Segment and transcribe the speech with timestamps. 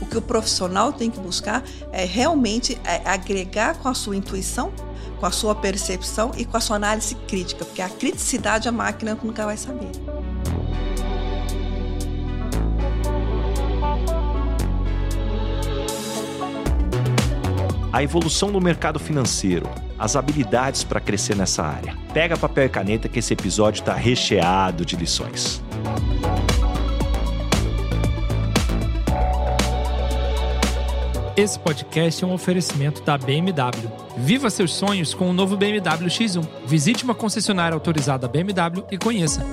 [0.00, 1.62] O que o profissional tem que buscar
[1.92, 4.72] é realmente é agregar com a sua intuição,
[5.18, 9.18] com a sua percepção e com a sua análise crítica, porque a criticidade a máquina
[9.22, 9.90] nunca vai saber.
[17.92, 19.66] A evolução do mercado financeiro,
[19.98, 21.96] as habilidades para crescer nessa área.
[22.12, 25.62] Pega papel e caneta que esse episódio está recheado de lições.
[31.36, 33.90] Esse podcast é um oferecimento da BMW.
[34.16, 36.42] Viva seus sonhos com o novo BMW X1.
[36.64, 39.44] Visite uma concessionária autorizada BMW e conheça.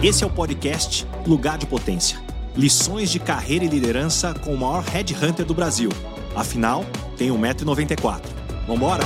[0.00, 2.16] Esse é o podcast Lugar de Potência.
[2.56, 5.90] Lições de carreira e liderança com o maior headhunter do Brasil.
[6.36, 6.84] Afinal,
[7.16, 8.37] tem 1,94m.
[8.68, 9.02] Vambora?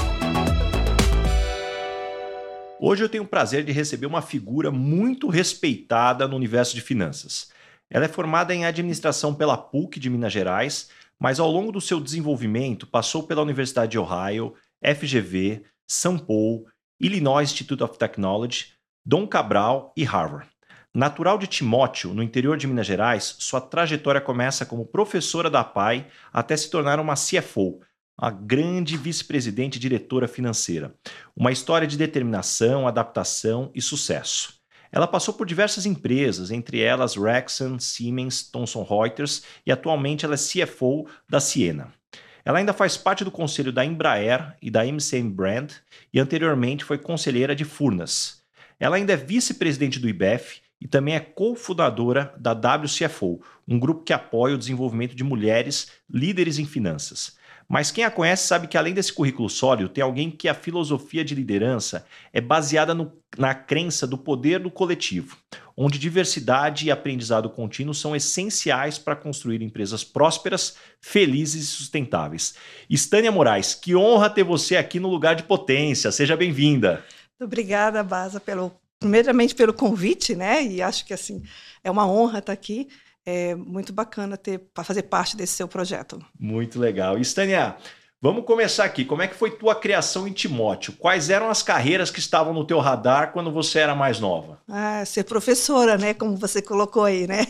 [2.80, 7.52] Hoje eu tenho o prazer de receber uma figura muito respeitada no universo de finanças.
[7.88, 12.00] Ela é formada em administração pela PUC de Minas Gerais, mas ao longo do seu
[12.00, 14.52] desenvolvimento passou pela Universidade de Ohio,
[14.84, 16.66] FGV, São Paulo,
[16.98, 18.72] Illinois Institute of Technology,
[19.06, 20.48] Dom Cabral e Harvard.
[20.92, 26.08] Natural de Timóteo, no interior de Minas Gerais, sua trajetória começa como professora da PAI
[26.32, 27.80] até se tornar uma CFO,
[28.16, 30.94] a grande vice-presidente e diretora financeira.
[31.36, 34.60] Uma história de determinação, adaptação e sucesso.
[34.92, 40.36] Ela passou por diversas empresas, entre elas Rexon, Siemens, Thomson Reuters e atualmente ela é
[40.36, 41.92] CFO da Siena.
[42.44, 45.72] Ela ainda faz parte do conselho da Embraer e da MCM Brand
[46.12, 48.42] e anteriormente foi conselheira de Furnas.
[48.78, 54.12] Ela ainda é vice-presidente do IBEF e também é cofundadora da WCFO, um grupo que
[54.12, 57.36] apoia o desenvolvimento de mulheres líderes em finanças.
[57.68, 61.24] Mas quem a conhece sabe que além desse currículo sólido, tem alguém que a filosofia
[61.24, 65.36] de liderança é baseada no, na crença do poder do coletivo,
[65.76, 72.54] onde diversidade e aprendizado contínuo são essenciais para construir empresas prósperas, felizes e sustentáveis.
[72.90, 76.12] Estânia Moraes, que honra ter você aqui no lugar de potência.
[76.12, 77.04] Seja bem-vinda.
[77.40, 80.64] Obrigada, Baza, pelo primeiramente pelo convite, né?
[80.64, 81.42] E acho que assim
[81.82, 82.88] é uma honra estar aqui.
[83.24, 86.24] É muito bacana ter fazer parte desse seu projeto.
[86.38, 87.18] Muito legal.
[87.18, 87.20] E
[88.22, 89.04] vamos começar aqui.
[89.04, 90.94] Como é que foi tua criação em Timóteo?
[90.96, 94.60] Quais eram as carreiras que estavam no teu radar quando você era mais nova?
[94.68, 96.14] Ah, ser professora, né?
[96.14, 97.44] Como você colocou aí, né?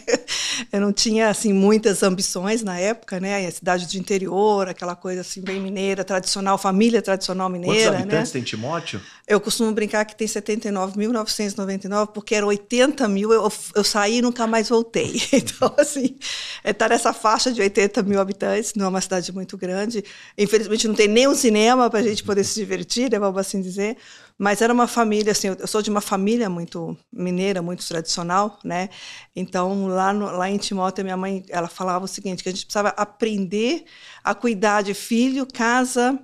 [0.73, 3.47] Eu não tinha assim muitas ambições na época, né?
[3.47, 7.91] A cidade do interior, aquela coisa assim bem mineira, tradicional, família tradicional mineira.
[7.91, 8.41] Quantos habitantes né?
[8.41, 9.01] tem Timóteo?
[9.27, 14.47] Eu costumo brincar que tem 79.999, porque era 80 mil, eu, eu saí e nunca
[14.47, 15.21] mais voltei.
[15.43, 16.17] Então, assim,
[16.65, 20.05] está nessa faixa de 80 mil habitantes, não é uma cidade muito grande.
[20.39, 23.61] Infelizmente, não tem nem um cinema para a gente poder se divertir, né, vamos assim
[23.61, 23.97] dizer.
[24.39, 28.89] Mas era uma família, assim, eu sou de uma família muito mineira, muito tradicional, né?
[29.37, 32.65] Então, lá, no, lá em Timóteo, minha mãe, ela falava o seguinte, que a gente
[32.65, 33.85] precisava aprender
[34.25, 36.19] a cuidar de filho, casa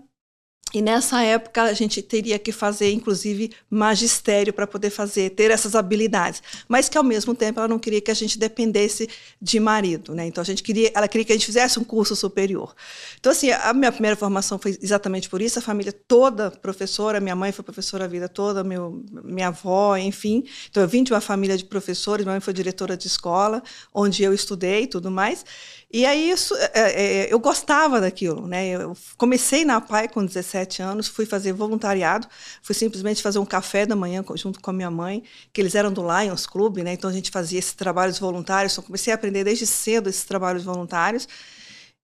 [0.72, 5.74] e nessa época a gente teria que fazer, inclusive, magistério para poder fazer, ter essas
[5.74, 6.42] habilidades.
[6.68, 9.08] Mas que ao mesmo tempo ela não queria que a gente dependesse
[9.40, 10.26] de marido, né?
[10.26, 12.74] Então a gente queria, ela queria que a gente fizesse um curso superior.
[13.18, 15.58] Então assim, a minha primeira formação foi exatamente por isso.
[15.58, 20.44] A família toda professora, minha mãe foi professora a vida toda, meu, minha avó, enfim.
[20.70, 23.62] Então eu vim de uma família de professores, minha mãe foi diretora de escola,
[23.94, 25.44] onde eu estudei tudo mais.
[25.90, 28.68] E aí isso, é, é, eu gostava daquilo, né?
[28.68, 32.28] Eu comecei na PAI com 17 anos, fui fazer voluntariado,
[32.62, 35.90] fui simplesmente fazer um café da manhã junto com a minha mãe, que eles eram
[35.90, 36.92] do Lions Club, né?
[36.92, 40.62] Então a gente fazia esses trabalhos voluntários, então comecei a aprender desde cedo esses trabalhos
[40.62, 41.26] voluntários.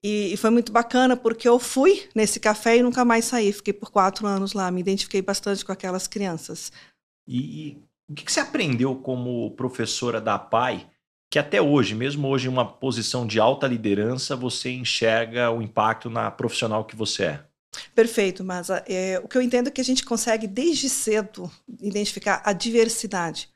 [0.03, 3.53] E, e, foi muito bacana porque eu fui nesse café e nunca mais saí.
[3.53, 6.73] Fiquei por quatro anos lá, me identifiquei bastante com aquelas crianças.
[7.27, 7.79] E, e
[8.09, 10.91] o que, que você aprendeu como professora da PAI
[11.35, 16.09] que até hoje, mesmo hoje em uma posição de alta liderança, você enxerga o impacto
[16.09, 17.41] na profissional que você é?
[17.93, 21.51] Perfeito, mas é, o que eu entendo é que a gente consegue desde cedo
[21.81, 23.49] identificar a diversidade.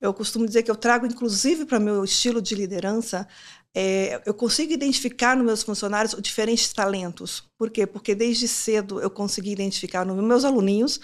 [0.00, 3.28] Eu costumo dizer que eu trago, inclusive, para meu estilo de liderança,
[3.74, 7.44] é, eu consigo identificar nos meus funcionários diferentes talentos.
[7.58, 7.86] Por quê?
[7.86, 10.98] Porque desde cedo eu consegui identificar nos meus aluninhos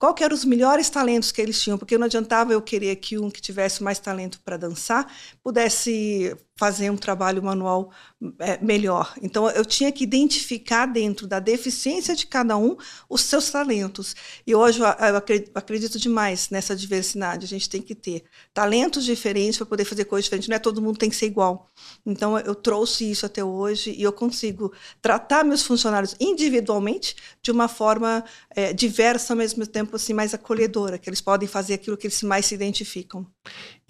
[0.00, 3.30] qual eram os melhores talentos que eles tinham, porque não adiantava eu querer que um
[3.30, 5.06] que tivesse mais talento para dançar
[5.42, 7.90] pudesse fazer um trabalho manual
[8.38, 9.14] é, melhor.
[9.22, 12.76] Então, eu tinha que identificar dentro da deficiência de cada um
[13.08, 14.14] os seus talentos.
[14.46, 14.86] E hoje eu
[15.54, 17.46] acredito, demais nessa diversidade.
[17.46, 20.50] A gente tem que ter talentos diferentes para poder fazer coisas diferentes.
[20.50, 21.66] Não é todo mundo tem que ser igual.
[22.04, 24.70] Então, eu trouxe isso até hoje e eu consigo
[25.00, 28.22] tratar meus funcionários individualmente de uma forma
[28.54, 32.22] é, diversa, ao mesmo tempo assim, mais acolhedora, que eles podem fazer aquilo que eles
[32.22, 33.26] mais se identificam.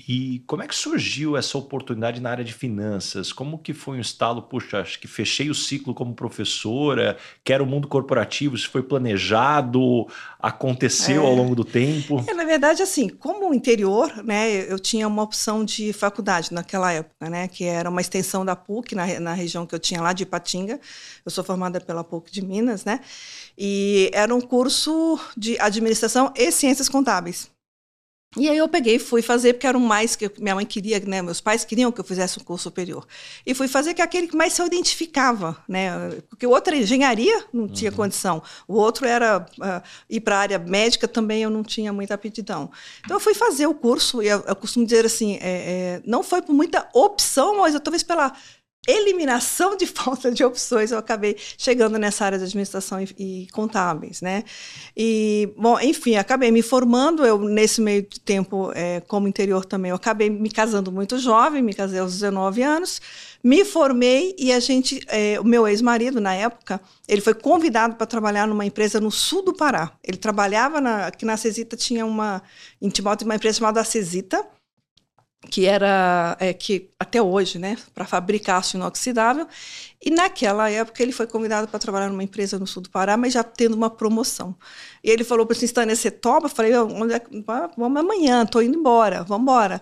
[0.08, 3.32] E como é que surgiu essa oportunidade na área de finanças?
[3.32, 4.42] Como que foi um estalo?
[4.42, 10.06] Puxa, acho que fechei o ciclo como professora, quero o mundo corporativo, isso foi planejado,
[10.38, 11.26] aconteceu é.
[11.26, 12.24] ao longo do tempo?
[12.26, 17.28] É, na verdade, assim, como interior, né, eu tinha uma opção de faculdade naquela época,
[17.28, 20.22] né, que era uma extensão da PUC, na, na região que eu tinha lá de
[20.22, 20.80] Ipatinga.
[21.24, 23.00] Eu sou formada pela PUC de Minas, né,
[23.56, 27.50] e era um curso de administração e ciências contábeis.
[28.36, 31.00] E aí eu peguei e fui fazer, porque era o mais que minha mãe queria,
[31.00, 31.20] né?
[31.20, 33.04] Meus pais queriam que eu fizesse um curso superior.
[33.44, 35.90] E fui fazer que é aquele que mais se identificava, né?
[36.28, 37.68] Porque o outro era engenharia, não uhum.
[37.68, 38.40] tinha condição.
[38.68, 42.70] O outro era uh, ir para a área médica, também eu não tinha muita aptidão.
[43.04, 46.22] Então eu fui fazer o curso, e eu, eu costumo dizer assim, é, é, não
[46.22, 48.32] foi por muita opção, mas eu, talvez pela
[48.86, 54.20] eliminação de falta de opções, eu acabei chegando nessa área de administração e, e, contábeis,
[54.20, 54.44] né?
[54.96, 59.96] E, bom, enfim, acabei me formando, eu nesse meio tempo, é, como interior também, eu
[59.96, 63.00] acabei me casando muito jovem, me casei aos 19 anos,
[63.42, 68.06] me formei e a gente, é, o meu ex-marido, na época, ele foi convidado para
[68.06, 69.92] trabalhar numa empresa no sul do Pará.
[70.02, 72.42] Ele trabalhava na, aqui na Cesita, tinha uma,
[72.80, 74.46] em Timóteo, uma empresa chamada Cesita,
[75.48, 79.46] que era é, que até hoje, né, para fabricar aço inoxidável.
[80.02, 83.32] E naquela época ele foi convidado para trabalhar numa empresa no sul do Pará, mas
[83.32, 84.54] já tendo uma promoção.
[85.02, 86.46] E ele falou para mim, Stânia, você topa?
[86.46, 86.72] Eu falei,
[87.76, 89.80] vamos amanhã, estou indo embora, vamos embora.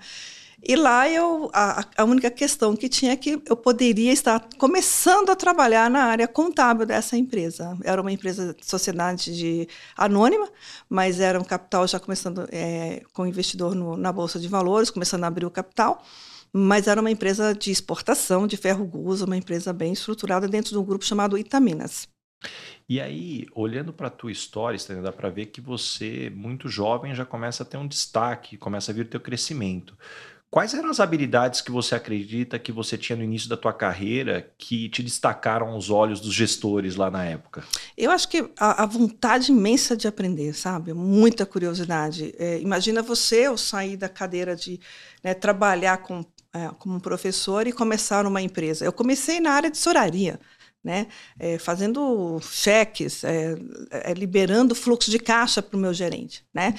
[0.62, 5.30] E lá eu a, a, única questão que tinha é que eu poderia estar começando
[5.30, 7.78] a trabalhar na área contábil dessa empresa.
[7.84, 10.48] Era uma empresa de sociedade de anônima,
[10.88, 15.24] mas era um capital já começando é, com investidor no, na bolsa de valores, começando
[15.24, 16.04] a abrir o capital.
[16.52, 20.78] Mas era uma empresa de exportação de ferro gusa, uma empresa bem estruturada dentro de
[20.78, 22.08] um grupo chamado Itaminas.
[22.88, 27.24] E aí, olhando para a tua história, dá para ver que você, muito jovem, já
[27.24, 29.96] começa a ter um destaque, começa a vir teu crescimento.
[30.50, 34.50] Quais eram as habilidades que você acredita que você tinha no início da tua carreira
[34.56, 37.62] que te destacaram aos olhos dos gestores lá na época?
[37.96, 40.94] Eu acho que a, a vontade imensa de aprender, sabe?
[40.94, 42.34] Muita curiosidade.
[42.38, 44.80] É, imagina você eu sair da cadeira de
[45.22, 46.24] né, trabalhar com,
[46.54, 48.86] é, como professor e começar uma empresa.
[48.86, 50.40] Eu comecei na área de soraria.
[50.82, 51.08] Né,
[51.38, 53.56] é, fazendo cheques, é,
[53.90, 56.44] é, liberando fluxo de caixa para o meu gerente.
[56.54, 56.72] Né?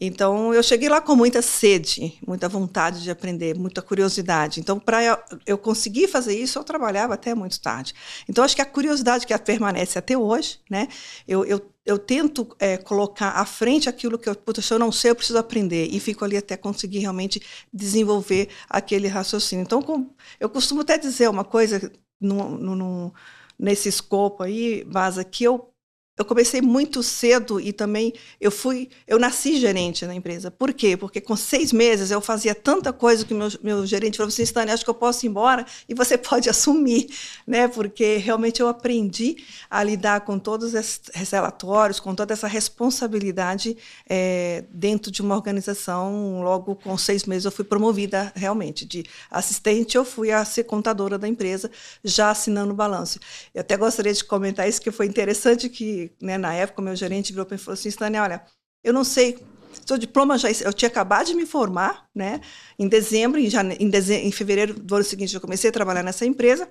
[0.00, 4.58] Então, eu cheguei lá com muita sede, muita vontade de aprender, muita curiosidade.
[4.58, 7.94] Então, para eu conseguir fazer isso, eu trabalhava até muito tarde.
[8.28, 10.88] Então, acho que a curiosidade que permanece até hoje, né?
[11.28, 14.90] Eu, eu, eu tento é, colocar à frente aquilo que eu, puta, se eu não
[14.90, 15.88] sei, eu preciso aprender.
[15.92, 17.40] E fico ali até conseguir realmente
[17.72, 19.62] desenvolver aquele raciocínio.
[19.62, 23.14] Então, com, eu costumo até dizer uma coisa no, no, no,
[23.58, 25.73] nesse escopo aí, Vaza, que eu
[26.16, 30.48] eu comecei muito cedo e também eu fui, eu nasci gerente na empresa.
[30.48, 30.96] Por quê?
[30.96, 34.70] Porque com seis meses eu fazia tanta coisa que meu, meu gerente falou assim, Stani,
[34.70, 37.08] acho que eu posso ir embora e você pode assumir,
[37.44, 37.66] né?
[37.66, 39.38] Porque realmente eu aprendi
[39.68, 43.76] a lidar com todos esses relatórios, com toda essa responsabilidade
[44.08, 46.42] é, dentro de uma organização.
[46.42, 51.18] Logo com seis meses eu fui promovida realmente de assistente, eu fui a ser contadora
[51.18, 51.68] da empresa,
[52.04, 53.18] já assinando o balanço.
[53.52, 57.32] Eu até gostaria de comentar isso que foi interessante que né, na época, meu gerente
[57.32, 58.44] virou para mim e falou assim, Stânia, olha,
[58.82, 59.38] eu não sei,
[59.86, 62.40] seu diploma já, eu tinha acabado de me formar, né,
[62.78, 66.02] em dezembro, em, jane, em, dezembro, em fevereiro do ano seguinte eu comecei a trabalhar
[66.02, 66.68] nessa empresa,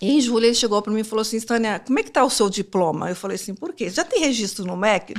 [0.00, 2.22] e em julho ele chegou para mim e falou assim, Stânia, como é que está
[2.22, 3.08] o seu diploma?
[3.08, 3.88] Eu falei assim, por quê?
[3.88, 5.14] Já tem registro no MEC?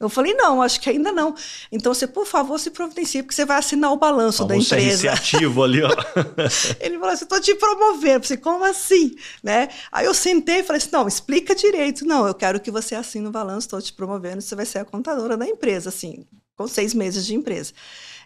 [0.00, 1.34] Eu falei, não, acho que ainda não.
[1.70, 5.06] Então, você, por favor, se providencie, porque você vai assinar o balanço Vamos da empresa.
[5.06, 5.90] iniciativo ali, ó.
[6.80, 8.16] Ele falou assim, estou te promovendo.
[8.16, 9.14] Eu falei, como assim?
[9.42, 9.68] Né?
[9.92, 12.06] Aí eu sentei e falei assim, não, explica direito.
[12.06, 14.86] Não, eu quero que você assine o balanço, estou te promovendo, você vai ser a
[14.86, 16.24] contadora da empresa, assim,
[16.56, 17.74] com seis meses de empresa.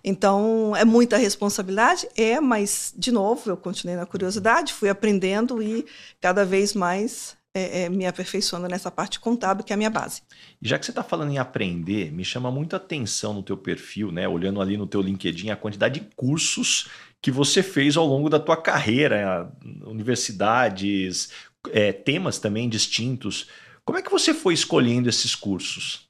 [0.04, 2.06] Então, é muita responsabilidade?
[2.14, 5.84] É, mas, de novo, eu continuei na curiosidade, fui aprendendo e
[6.20, 10.22] cada vez mais é, é, me aperfeiçoando nessa parte contábil, que é a minha base.
[10.60, 14.26] Já que você está falando em aprender, me chama muita atenção no teu perfil, né?
[14.26, 16.88] Olhando ali no teu LinkedIn, a quantidade de cursos
[17.22, 19.50] que você fez ao longo da tua carreira,
[19.86, 21.30] universidades,
[21.70, 23.48] é, temas também distintos.
[23.84, 26.08] Como é que você foi escolhendo esses cursos?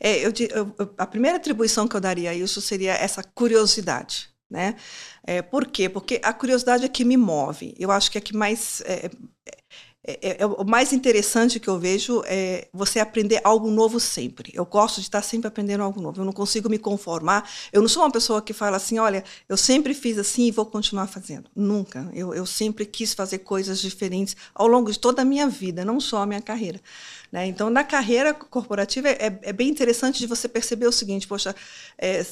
[0.00, 4.76] É, eu, eu, a primeira atribuição que eu daria a isso seria essa curiosidade né?
[5.24, 5.88] É, por quê?
[5.88, 7.74] Porque a curiosidade é que me move.
[7.78, 8.82] Eu acho que é que mais
[10.04, 14.00] é, é, é, é, o mais interessante que eu vejo é você aprender algo novo
[14.00, 14.50] sempre.
[14.52, 16.20] Eu gosto de estar sempre aprendendo algo novo.
[16.20, 17.48] Eu não consigo me conformar.
[17.72, 20.66] Eu não sou uma pessoa que fala assim, olha, eu sempre fiz assim e vou
[20.66, 21.48] continuar fazendo.
[21.54, 22.10] Nunca.
[22.12, 26.00] Eu, eu sempre quis fazer coisas diferentes ao longo de toda a minha vida, não
[26.00, 26.80] só a minha carreira.
[27.30, 27.46] Né?
[27.46, 31.54] Então, na carreira corporativa, é, é, bem interessante de você perceber o seguinte, poxa,
[31.96, 32.26] é,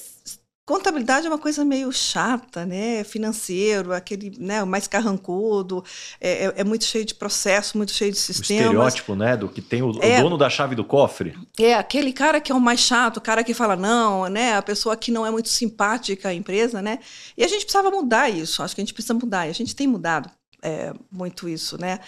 [0.70, 3.02] Contabilidade é uma coisa meio chata, né?
[3.02, 5.84] Financeiro, aquele, né, o mais carrancudo,
[6.20, 8.66] é, é, é, muito cheio de processo, muito cheio de sistemas.
[8.66, 11.36] O estereótipo, né, do que tem o, é, o, dono da chave do cofre.
[11.58, 14.54] É, aquele cara que é o mais chato, o cara que fala não, né?
[14.54, 17.00] A pessoa que não é muito simpática à empresa, né?
[17.36, 19.74] E a gente precisava mudar isso, acho que a gente precisa mudar, e a gente
[19.74, 20.30] tem mudado
[20.62, 21.98] é, muito isso, né?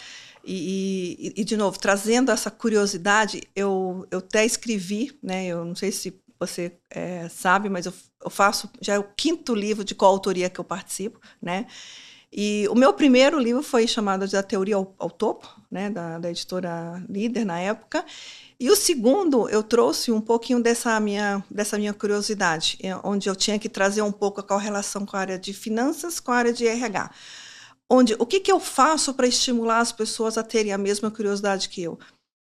[0.44, 5.46] E, e, e, de novo, trazendo essa curiosidade, eu, eu até escrevi, né?
[5.46, 7.92] Eu não sei se você é, sabe, mas eu,
[8.24, 11.66] eu, faço já é o quinto livro de coautoria que eu participo, né?
[12.32, 16.30] E o meu primeiro livro foi chamado da Teoria ao, ao Topo, né, da, da,
[16.30, 18.04] editora Líder na época.
[18.58, 23.36] E o segundo, eu trouxe um pouquinho dessa minha, dessa minha curiosidade, é, onde eu
[23.36, 26.52] tinha que trazer um pouco a correlação com a área de finanças, com a área
[26.54, 27.10] de RH.
[27.90, 31.68] Onde, o que, que eu faço para estimular as pessoas a terem a mesma curiosidade
[31.68, 31.98] que eu?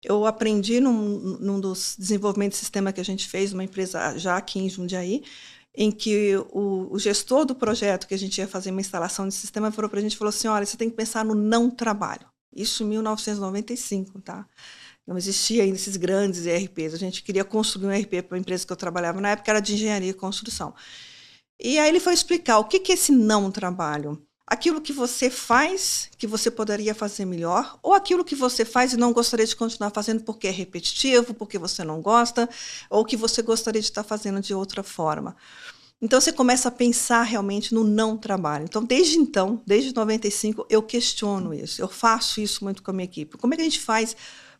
[0.03, 4.37] Eu aprendi num, num dos desenvolvimentos de sistema que a gente fez, uma empresa já
[4.37, 5.23] aqui em Jundiaí,
[5.75, 9.33] em que o, o, gestor do projeto que a gente ia fazer uma instalação de
[9.33, 12.25] sistema falou para a gente, falou assim, olha, você tem que pensar no não trabalho.
[12.55, 14.47] Isso em 1995, tá?
[15.05, 16.93] Não existia ainda esses grandes ERPs.
[16.93, 19.59] A gente queria construir um ERP para a empresa que eu trabalhava na época, era
[19.59, 20.73] de engenharia e construção.
[21.59, 25.29] E aí ele foi explicar o que, que é esse não trabalho aquilo que você
[25.29, 29.55] faz que você poderia fazer melhor, ou aquilo que você faz e não gostaria de
[29.55, 32.49] continuar fazendo porque é repetitivo, porque você não gosta,
[32.89, 35.35] ou que você gostaria de estar fazendo de outra forma.
[36.01, 38.65] Então você começa a pensar realmente no não trabalho.
[38.65, 41.81] Então, desde então, desde 95, eu questiono isso.
[41.81, 43.37] Eu faço isso muito com a minha equipe.
[43.37, 44.15] Como é que a gente faz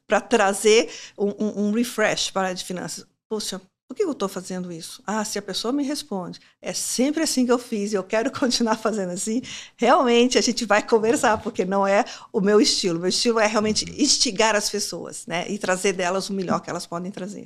[0.08, 3.06] para trazer um, um, um refresh para a área de finanças?
[3.28, 5.02] Poxa, por que eu estou fazendo isso?
[5.06, 8.32] Ah, se a pessoa me responde, é sempre assim que eu fiz e eu quero
[8.34, 9.42] continuar fazendo assim,
[9.78, 13.00] realmente a gente vai conversar, porque não é o meu estilo.
[13.00, 15.46] Meu estilo é realmente instigar as pessoas, né?
[15.50, 17.46] E trazer delas o melhor que elas podem trazer.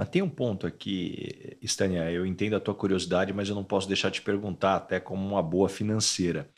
[0.00, 3.86] Mas tem um ponto aqui, Stânia, eu entendo a tua curiosidade, mas eu não posso
[3.86, 6.48] deixar de perguntar, até como uma boa financeira.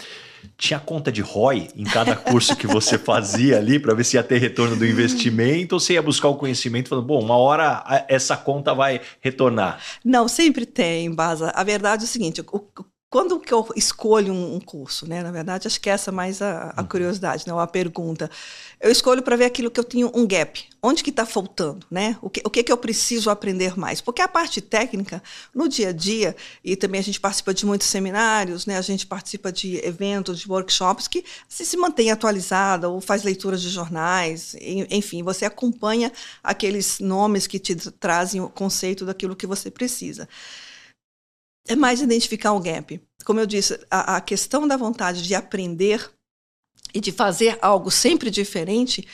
[0.56, 4.22] Tinha conta de ROI em cada curso que você fazia ali para ver se ia
[4.22, 8.36] ter retorno do investimento ou você ia buscar o conhecimento falando, bom, uma hora essa
[8.36, 9.80] conta vai retornar?
[10.04, 11.50] Não, sempre tem, Baza.
[11.52, 12.64] A verdade é o seguinte, o,
[13.12, 15.22] quando que eu escolho um, curso, né?
[15.22, 16.88] Na verdade, acho que essa é mais a, a uhum.
[16.88, 17.52] curiosidade, né?
[17.52, 18.30] A pergunta.
[18.80, 20.64] Eu escolho para ver aquilo que eu tenho um gap.
[20.82, 22.16] Onde que está faltando, né?
[22.22, 24.00] O que, o que que eu preciso aprender mais?
[24.00, 25.22] Porque a parte técnica,
[25.54, 28.78] no dia a dia, e também a gente participa de muitos seminários, né?
[28.78, 33.60] A gente participa de eventos, de workshops que se, se mantém atualizada ou faz leituras
[33.60, 34.56] de jornais,
[34.88, 36.10] enfim, você acompanha
[36.42, 40.26] aqueles nomes que te trazem o conceito daquilo que você precisa
[41.68, 43.00] é mais identificar o gap.
[43.24, 46.10] Como eu disse, a, a questão da vontade de aprender
[46.94, 49.06] e de fazer algo sempre diferente,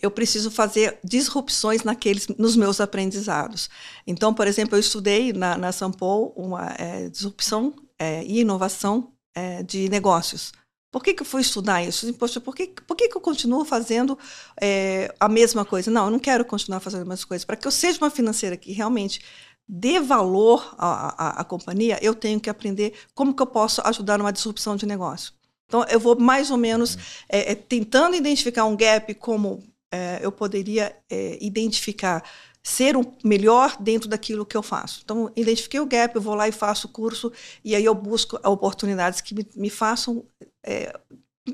[0.00, 3.70] eu preciso fazer disrupções naqueles, nos meus aprendizados.
[4.06, 9.62] Então, por exemplo, eu estudei na, na Sampo uma é, disrupção é, e inovação é,
[9.62, 10.52] de negócios.
[10.94, 12.12] Por que, que eu fui estudar isso?
[12.14, 14.16] Poxa, por que, por que, que eu continuo fazendo
[14.60, 15.90] é, a mesma coisa?
[15.90, 17.44] Não, eu não quero continuar fazendo a mesma coisa.
[17.44, 19.20] Para que eu seja uma financeira que realmente
[19.68, 24.18] dê valor à, à, à, companhia, eu tenho que aprender como que eu posso ajudar
[24.18, 25.32] numa disrupção de negócio.
[25.66, 30.30] Então, eu vou mais ou menos é, é, tentando identificar um gap como é, eu
[30.30, 32.22] poderia é, identificar
[32.62, 35.00] ser um melhor dentro daquilo que eu faço.
[35.04, 38.38] Então, identifiquei o gap, eu vou lá e faço o curso, e aí eu busco
[38.48, 40.24] oportunidades que me, me façam,
[40.64, 40.92] é,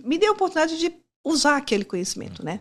[0.04, 0.92] me dê a oportunidade de
[1.24, 2.60] usar aquele conhecimento, né?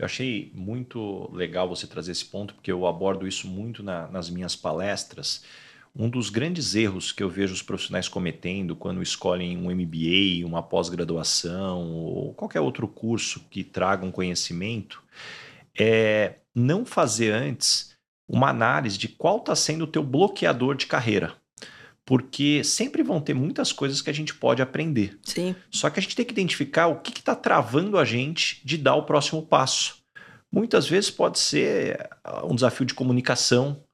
[0.00, 4.30] Eu achei muito legal você trazer esse ponto, porque eu abordo isso muito na, nas
[4.30, 5.44] minhas palestras.
[5.94, 10.62] Um dos grandes erros que eu vejo os profissionais cometendo quando escolhem um MBA, uma
[10.62, 15.02] pós-graduação ou qualquer outro curso que traga um conhecimento
[15.78, 17.94] é não fazer antes
[18.26, 21.36] uma análise de qual está sendo o teu bloqueador de carreira.
[22.04, 25.18] Porque sempre vão ter muitas coisas que a gente pode aprender.
[25.22, 25.54] Sim.
[25.70, 28.96] Só que a gente tem que identificar o que está travando a gente de dar
[28.96, 29.98] o próximo passo.
[30.50, 33.84] Muitas vezes pode ser ah, um desafio de comunicação,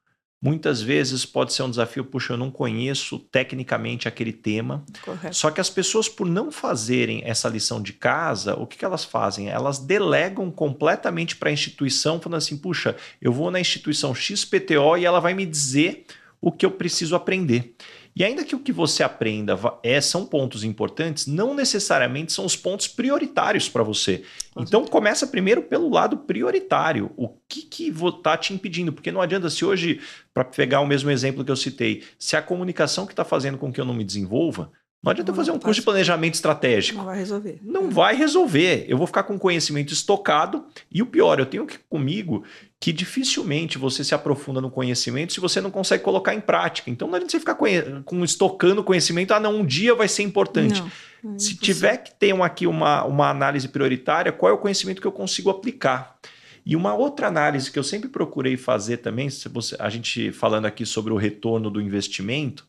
[0.41, 4.83] muitas vezes pode ser um desafio, puxa, eu não conheço tecnicamente aquele tema.
[5.03, 5.35] Correto.
[5.35, 9.03] Só que as pessoas, por não fazerem essa lição de casa, o que, que elas
[9.03, 9.49] fazem?
[9.49, 15.05] Elas delegam completamente para a instituição, falando assim: puxa, eu vou na instituição XPTO e
[15.05, 16.05] ela vai me dizer
[16.41, 17.75] o que eu preciso aprender.
[18.15, 22.55] E ainda que o que você aprenda é, são pontos importantes, não necessariamente são os
[22.55, 24.23] pontos prioritários para você.
[24.57, 27.11] Então começa primeiro pelo lado prioritário.
[27.15, 28.91] O que que está te impedindo?
[28.91, 30.01] Porque não adianta se hoje,
[30.33, 33.71] para pegar o mesmo exemplo que eu citei, se a comunicação que está fazendo com
[33.71, 34.71] que eu não me desenvolva,
[35.07, 36.99] não adianta fazer um curso de planejamento estratégico.
[36.99, 37.59] Não vai resolver.
[37.63, 37.89] Não é.
[37.89, 38.85] vai resolver.
[38.87, 40.65] Eu vou ficar com conhecimento estocado.
[40.91, 42.43] E o pior, eu tenho que comigo
[42.79, 46.91] que dificilmente você se aprofunda no conhecimento se você não consegue colocar em prática.
[46.91, 50.81] Então não adianta você ficar com, estocando conhecimento, ah, não, um dia vai ser importante.
[51.23, 55.01] Não, é se tiver que ter aqui uma, uma análise prioritária, qual é o conhecimento
[55.01, 56.17] que eu consigo aplicar?
[56.65, 60.65] E uma outra análise que eu sempre procurei fazer também, se você, a gente falando
[60.65, 62.67] aqui sobre o retorno do investimento,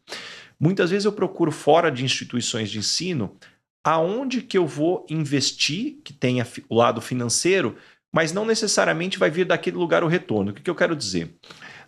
[0.61, 3.37] Muitas vezes eu procuro fora de instituições de ensino
[3.85, 7.77] aonde que eu vou investir, que tenha o lado financeiro,
[8.13, 10.51] mas não necessariamente vai vir daquele lugar o retorno.
[10.51, 11.35] O que, que eu quero dizer?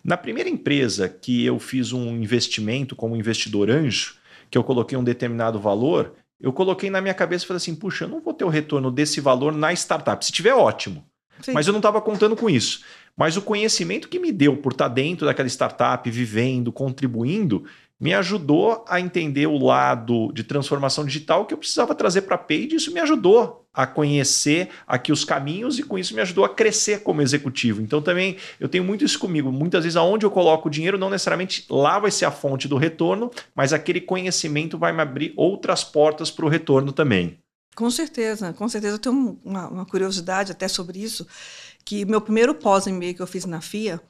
[0.03, 4.15] Na primeira empresa que eu fiz um investimento como investidor anjo,
[4.49, 8.05] que eu coloquei um determinado valor, eu coloquei na minha cabeça e falei assim: puxa,
[8.05, 10.25] eu não vou ter o retorno desse valor na startup.
[10.25, 11.05] Se tiver, ótimo.
[11.41, 11.53] Sim.
[11.53, 12.83] Mas eu não estava contando com isso.
[13.15, 17.65] Mas o conhecimento que me deu por estar dentro daquela startup, vivendo, contribuindo,
[18.01, 22.39] me ajudou a entender o lado de transformação digital que eu precisava trazer para a
[22.39, 22.75] Page.
[22.75, 27.03] Isso me ajudou a conhecer aqui os caminhos e com isso me ajudou a crescer
[27.03, 27.79] como executivo.
[27.79, 29.51] Então também eu tenho muito isso comigo.
[29.51, 32.75] Muitas vezes aonde eu coloco o dinheiro não necessariamente lá vai ser a fonte do
[32.75, 37.37] retorno, mas aquele conhecimento vai me abrir outras portas para o retorno também.
[37.75, 38.95] Com certeza, com certeza.
[38.95, 41.25] Eu tenho uma, uma curiosidade até sobre isso,
[41.85, 44.01] que meu primeiro pós-MBA que eu fiz na FIA,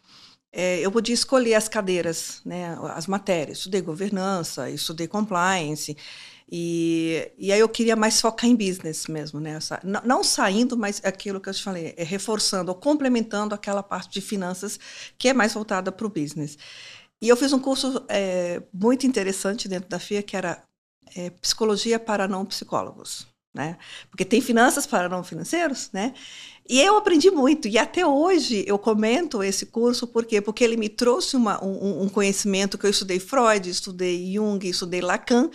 [0.52, 3.60] é, eu podia escolher as cadeiras, né, as matérias.
[3.60, 5.96] Estudei governança, estudei compliance.
[6.52, 9.58] E, e aí eu queria mais focar em business mesmo, né?
[9.84, 14.10] Não, não saindo, mas aquilo que eu te falei, é reforçando ou complementando aquela parte
[14.12, 14.78] de finanças
[15.18, 16.58] que é mais voltada para o business.
[17.22, 20.62] E eu fiz um curso é, muito interessante dentro da FIA, que era
[21.16, 23.28] é, Psicologia para Não Psicólogos.
[23.54, 23.78] Né?
[24.10, 26.14] Porque tem finanças para não financeiros, né?
[26.72, 30.40] E eu aprendi muito, e até hoje eu comento esse curso, por quê?
[30.40, 35.02] Porque ele me trouxe uma, um, um, conhecimento que eu estudei Freud, estudei Jung, estudei
[35.02, 35.50] Lacan,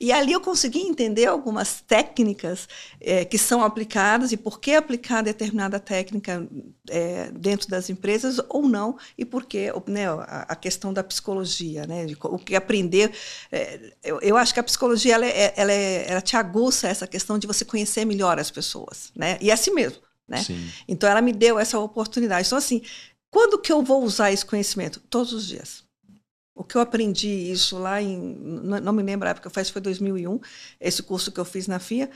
[0.00, 2.66] e ali eu consegui entender algumas técnicas
[2.98, 6.48] é, que são aplicadas e por que aplicar determinada técnica
[6.88, 11.86] é, dentro das empresas ou não, e por que né, a, a, questão da psicologia,
[11.86, 13.12] né, de, o que aprender.
[13.52, 17.06] É, eu, eu, acho que a psicologia ela, é, ela, é, ela te aguça essa
[17.06, 19.36] questão de você conhecer melhor as pessoas, né?
[19.38, 20.00] E assim mesmo.
[20.32, 20.72] Né?
[20.88, 22.46] Então ela me deu essa oportunidade.
[22.46, 22.82] Então assim,
[23.30, 25.00] quando que eu vou usar esse conhecimento?
[25.08, 25.84] Todos os dias.
[26.54, 30.38] O que eu aprendi isso lá em, não me lembro a época, faz foi 2001,
[30.78, 32.10] esse curso que eu fiz na FIA,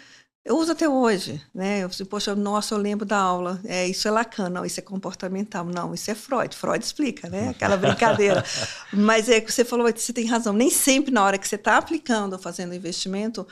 [0.47, 1.83] eu uso até hoje, né?
[1.83, 3.61] Eu falei, poxa, nossa, eu lembro da aula.
[3.65, 5.65] É, isso é Lacan, não, isso é comportamental.
[5.65, 6.55] Não, isso é Freud.
[6.55, 7.49] Freud explica, né?
[7.49, 8.45] Aquela brincadeira.
[8.95, 10.53] Mas é que você falou, você tem razão.
[10.53, 13.45] Nem sempre na hora que você está aplicando, fazendo investimento,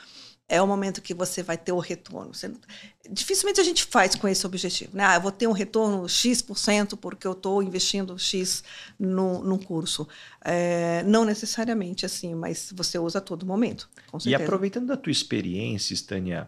[0.47, 2.33] é o momento que você vai ter o retorno.
[2.33, 2.51] Você,
[3.09, 4.95] dificilmente a gente faz com esse objetivo.
[4.95, 5.03] Né?
[5.03, 8.63] Ah, eu vou ter um retorno X% porque eu estou investindo X
[8.99, 10.07] no, num curso.
[10.43, 13.89] É, não necessariamente assim, mas você usa a todo momento.
[14.25, 16.47] E aproveitando da tua experiência, Stania,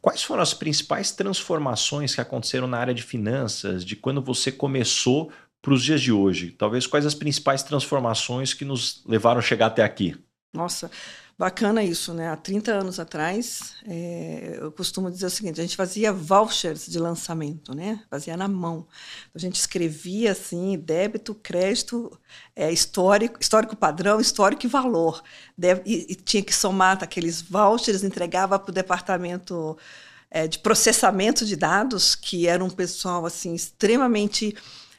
[0.00, 5.30] quais foram as principais transformações que aconteceram na área de finanças, de quando você começou
[5.60, 6.50] para os dias de hoje?
[6.50, 10.16] Talvez quais as principais transformações que nos levaram a chegar até aqui?
[10.54, 10.90] Nossa,
[11.36, 12.28] Bacana isso, né?
[12.28, 16.96] Há 30 anos atrás, é, eu costumo dizer o seguinte: a gente fazia vouchers de
[16.96, 18.00] lançamento, né?
[18.08, 18.86] Fazia na mão.
[19.34, 22.16] A gente escrevia assim: débito, crédito,
[22.54, 25.24] é, histórico, histórico padrão, histórico e valor.
[25.58, 29.76] Deve, e, e, tinha que somar aqueles vouchers, entregava para o departamento
[30.30, 34.54] é, de processamento de dados, que era um pessoal assim extremamente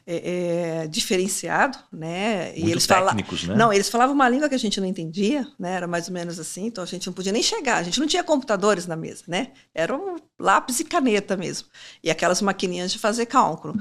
[0.06, 2.52] é, é, diferenciado, né?
[2.52, 3.52] Muito e eles técnicos, fala...
[3.54, 3.64] né?
[3.64, 5.72] Não, eles falavam uma língua que a gente não entendia, né?
[5.72, 8.06] Era mais ou menos assim, então a gente não podia nem chegar, a gente não
[8.06, 9.48] tinha computadores na mesa, né?
[9.74, 11.66] Era um lápis e caneta mesmo,
[12.04, 13.74] e aquelas maquininhas de fazer cálculo.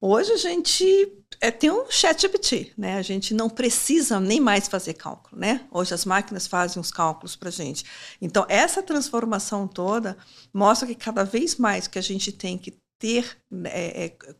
[0.00, 2.96] Hoje a gente é, tem um chat GPT, né?
[2.96, 5.60] A gente não precisa nem mais fazer cálculo, né?
[5.70, 7.84] Hoje as máquinas fazem os cálculos para gente.
[8.20, 10.16] Então essa transformação toda
[10.52, 14.34] mostra que cada vez mais que a gente tem que ter é, é,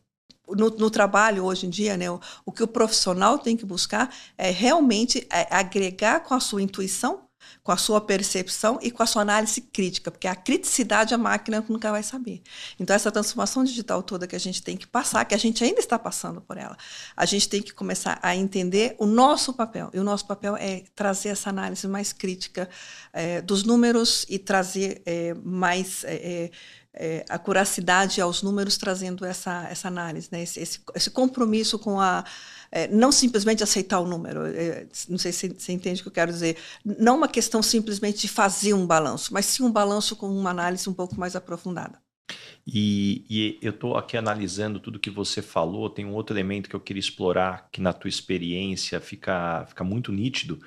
[0.47, 4.13] no, no, trabalho hoje em dia, né, o, o, que o profissional tem que buscar
[4.37, 7.23] é realmente é, agregar com a sua intuição
[7.63, 11.63] com a sua percepção e com a sua análise crítica, porque a criticidade a máquina
[11.67, 12.41] nunca vai saber.
[12.79, 15.79] Então, essa transformação digital toda que a gente tem que passar, que a gente ainda
[15.79, 16.77] está passando por ela,
[17.15, 19.89] a gente tem que começar a entender o nosso papel.
[19.93, 22.69] E o nosso papel é trazer essa análise mais crítica
[23.11, 26.03] é, dos números e trazer é, mais.
[26.05, 26.51] É,
[26.93, 30.43] é, a curacidade aos números trazendo essa, essa análise, né?
[30.43, 32.23] esse, esse, esse compromisso com a,
[32.71, 36.13] é, não simplesmente aceitar o número, é, não sei se você entende o que eu
[36.13, 40.27] quero dizer, não uma questão simplesmente de fazer um balanço, mas sim um balanço com
[40.27, 41.99] uma análise um pouco mais aprofundada.
[42.65, 46.75] E, e eu estou aqui analisando tudo que você falou, tem um outro elemento que
[46.75, 50.61] eu queria explorar, que na tua experiência fica, fica muito nítido,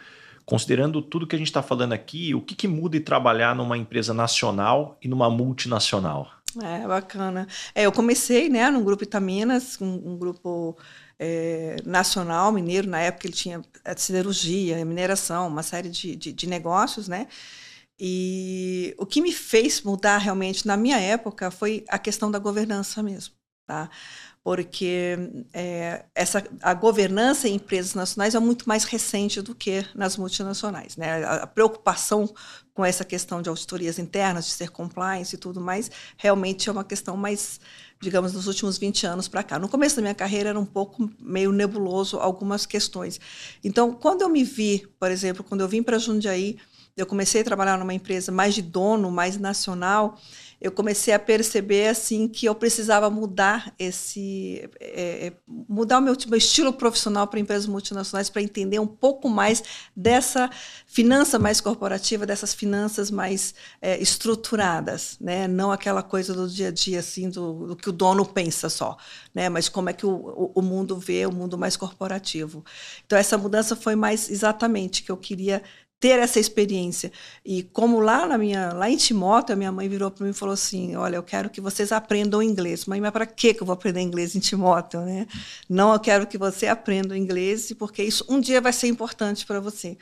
[0.46, 3.76] considerando tudo que a gente está falando aqui, o que, que muda em trabalhar numa
[3.76, 6.30] empresa nacional e numa multinacional?
[6.62, 7.46] É, bacana.
[7.74, 10.78] É, eu comecei né, num grupo Itaminas, um, um grupo
[11.18, 16.46] é, nacional mineiro, na época ele tinha a siderurgia, mineração, uma série de, de, de,
[16.46, 17.26] negócios, né?
[17.98, 23.02] E o que me fez mudar realmente na minha época foi a questão da governança
[23.02, 23.34] mesmo,
[23.66, 23.90] tá?
[24.46, 25.18] Porque
[25.52, 30.96] é, essa, a governança em empresas nacionais é muito mais recente do que nas multinacionais,
[30.96, 31.24] né?
[31.24, 32.32] A, a preocupação
[32.72, 36.84] com essa questão de auditorias internas, de ser compliance e tudo mais, realmente é uma
[36.84, 37.58] questão mais
[38.00, 39.58] digamos, nos últimos 20 anos para cá.
[39.58, 43.18] No começo da minha carreira era um pouco meio nebuloso algumas questões.
[43.64, 46.56] Então, quando eu me vi, por exemplo, quando eu vim para Jundiaí,
[46.96, 50.18] eu comecei a trabalhar numa empresa mais de dono, mais nacional,
[50.60, 56.16] eu comecei a perceber assim que eu precisava mudar esse é, é mudar o meu,
[56.26, 59.62] meu estilo profissional para empresas multinacionais para entender um pouco mais
[59.94, 60.50] dessa
[60.86, 65.46] finança mais corporativa dessas finanças mais é, estruturadas né?
[65.46, 68.96] Não aquela coisa do dia a dia assim do, do, que o dono pensa só
[69.34, 69.48] né?
[69.48, 72.64] Mas como é que o, o, o mundo vê o mundo mais corporativo.
[73.04, 75.62] Então essa mudança foi mais exatamente que eu queria
[75.98, 77.10] ter essa experiência.
[77.44, 80.34] E como lá na minha, lá em Timóteo, a minha mãe virou para mim e
[80.34, 82.86] falou assim: "Olha, eu quero que vocês aprendam inglês".
[82.86, 85.26] Mãe, mas para que eu vou aprender inglês em Timóteo, né?
[85.68, 89.60] Não, eu quero que você aprenda inglês, porque isso um dia vai ser importante para
[89.60, 89.96] você.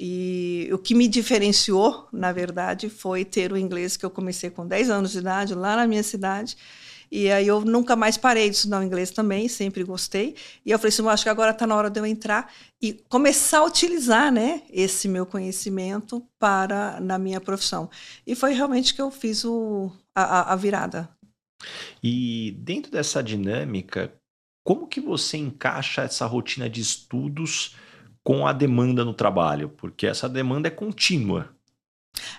[0.00, 4.66] E o que me diferenciou, na verdade, foi ter o inglês que eu comecei com
[4.66, 6.56] 10 anos de idade lá na minha cidade
[7.10, 10.34] e aí eu nunca mais parei de estudar o inglês também, sempre gostei.
[10.64, 13.58] E eu falei assim, acho que agora está na hora de eu entrar e começar
[13.58, 17.90] a utilizar, né, esse meu conhecimento para na minha profissão.
[18.26, 21.08] E foi realmente que eu fiz o, a, a virada.
[22.02, 24.12] E dentro dessa dinâmica,
[24.64, 27.74] como que você encaixa essa rotina de estudos
[28.22, 29.70] com a demanda no trabalho?
[29.70, 31.54] Porque essa demanda é contínua.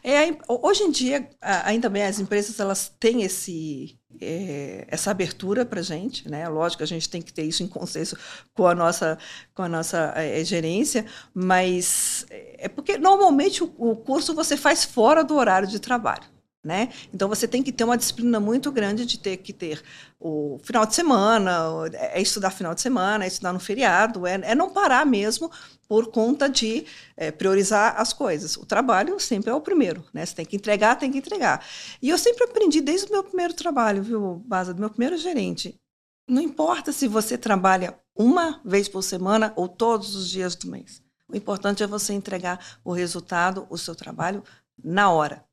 [0.04, 5.80] É, hoje em dia, ainda bem, as empresas elas têm esse, é, essa abertura para
[5.80, 6.48] a gente, né?
[6.48, 8.18] Lógico, a gente tem que ter isso em consenso
[8.54, 9.18] com a nossa,
[9.54, 15.24] com a nossa é, gerência, mas é porque normalmente o, o curso você faz fora
[15.24, 16.39] do horário de trabalho.
[16.62, 16.90] Né?
[17.14, 19.82] Então você tem que ter uma disciplina muito grande de ter que ter
[20.20, 21.58] o final de semana,
[21.94, 25.50] é estudar final de semana, é estudar no feriado, é, é não parar mesmo
[25.88, 28.58] por conta de é, priorizar as coisas.
[28.58, 30.26] O trabalho sempre é o primeiro, né?
[30.26, 31.66] Você tem que entregar, tem que entregar.
[32.02, 35.80] E eu sempre aprendi desde o meu primeiro trabalho, viu, Baza, do meu primeiro gerente.
[36.28, 41.02] Não importa se você trabalha uma vez por semana ou todos os dias do mês.
[41.28, 44.44] O importante é você entregar o resultado, o seu trabalho,
[44.84, 45.49] na hora.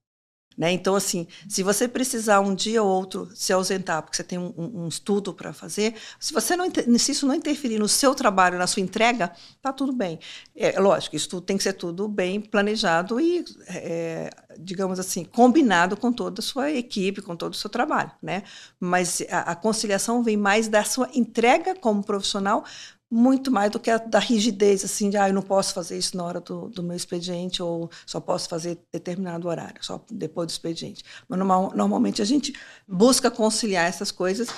[0.57, 0.73] Né?
[0.73, 4.53] Então, assim, se você precisar um dia ou outro se ausentar, porque você tem um,
[4.57, 6.67] um estudo para fazer, se você não
[6.99, 10.19] se isso não interferir no seu trabalho, na sua entrega, tá tudo bem.
[10.55, 16.11] É lógico, isso tem que ser tudo bem planejado e, é, digamos assim, combinado com
[16.11, 18.43] toda a sua equipe, com todo o seu trabalho, né?
[18.81, 22.65] Mas a, a conciliação vem mais da sua entrega como profissional
[23.11, 26.17] muito mais do que a da rigidez, assim, de ah, eu não posso fazer isso
[26.17, 30.51] na hora do, do meu expediente ou só posso fazer determinado horário, só depois do
[30.51, 31.05] expediente.
[31.29, 32.53] Mas normal, normalmente a gente
[32.87, 34.49] busca conciliar essas coisas,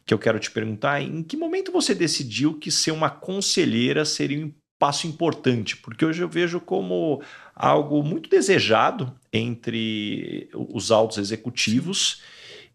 [0.04, 4.44] que eu quero te perguntar: em que momento você decidiu que ser uma conselheira seria
[4.44, 5.76] um passo importante?
[5.76, 7.22] Porque hoje eu vejo como
[7.54, 12.22] algo muito desejado entre os altos executivos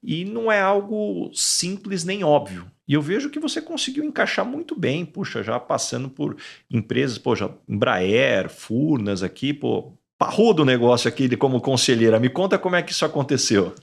[0.03, 2.65] e não é algo simples nem óbvio.
[2.87, 6.35] E eu vejo que você conseguiu encaixar muito bem, puxa, já passando por
[6.69, 12.19] empresas, poxa, Embraer, Furnas aqui, pô, parrudo negócio aqui como conselheira.
[12.19, 13.73] Me conta como é que isso aconteceu.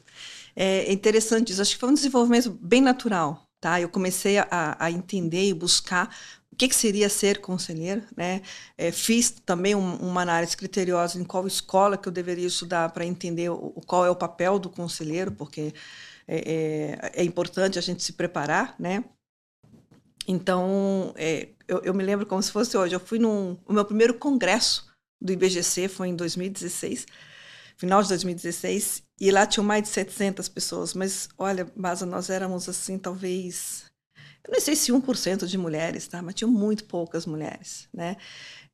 [0.55, 1.61] É interessante isso.
[1.61, 3.43] Acho que foi um desenvolvimento bem natural.
[3.61, 3.81] Tá?
[3.81, 6.15] Eu comecei a, a entender e buscar
[6.53, 8.05] o que, que seria ser conselheira.
[8.17, 8.43] Né?
[8.77, 13.05] É, fiz também um, uma análise criteriosa em qual escola que eu deveria estudar para
[13.05, 15.75] entender o, qual é o papel do conselheiro, porque
[16.29, 19.03] é, é, é importante a gente se preparar, né?
[20.29, 22.95] Então, é, eu, eu, me lembro como se fosse hoje.
[22.95, 24.88] Eu fui no meu primeiro congresso
[25.21, 27.07] do IBGC foi em 2016,
[27.77, 30.95] final de 2016, e lá tinham mais de 700 pessoas.
[30.95, 33.85] Mas, olha, Baza, nós éramos assim, talvez.
[34.47, 36.23] Eu não sei se 1% de mulheres, tá?
[36.23, 38.17] Mas tinham muito poucas mulheres, né?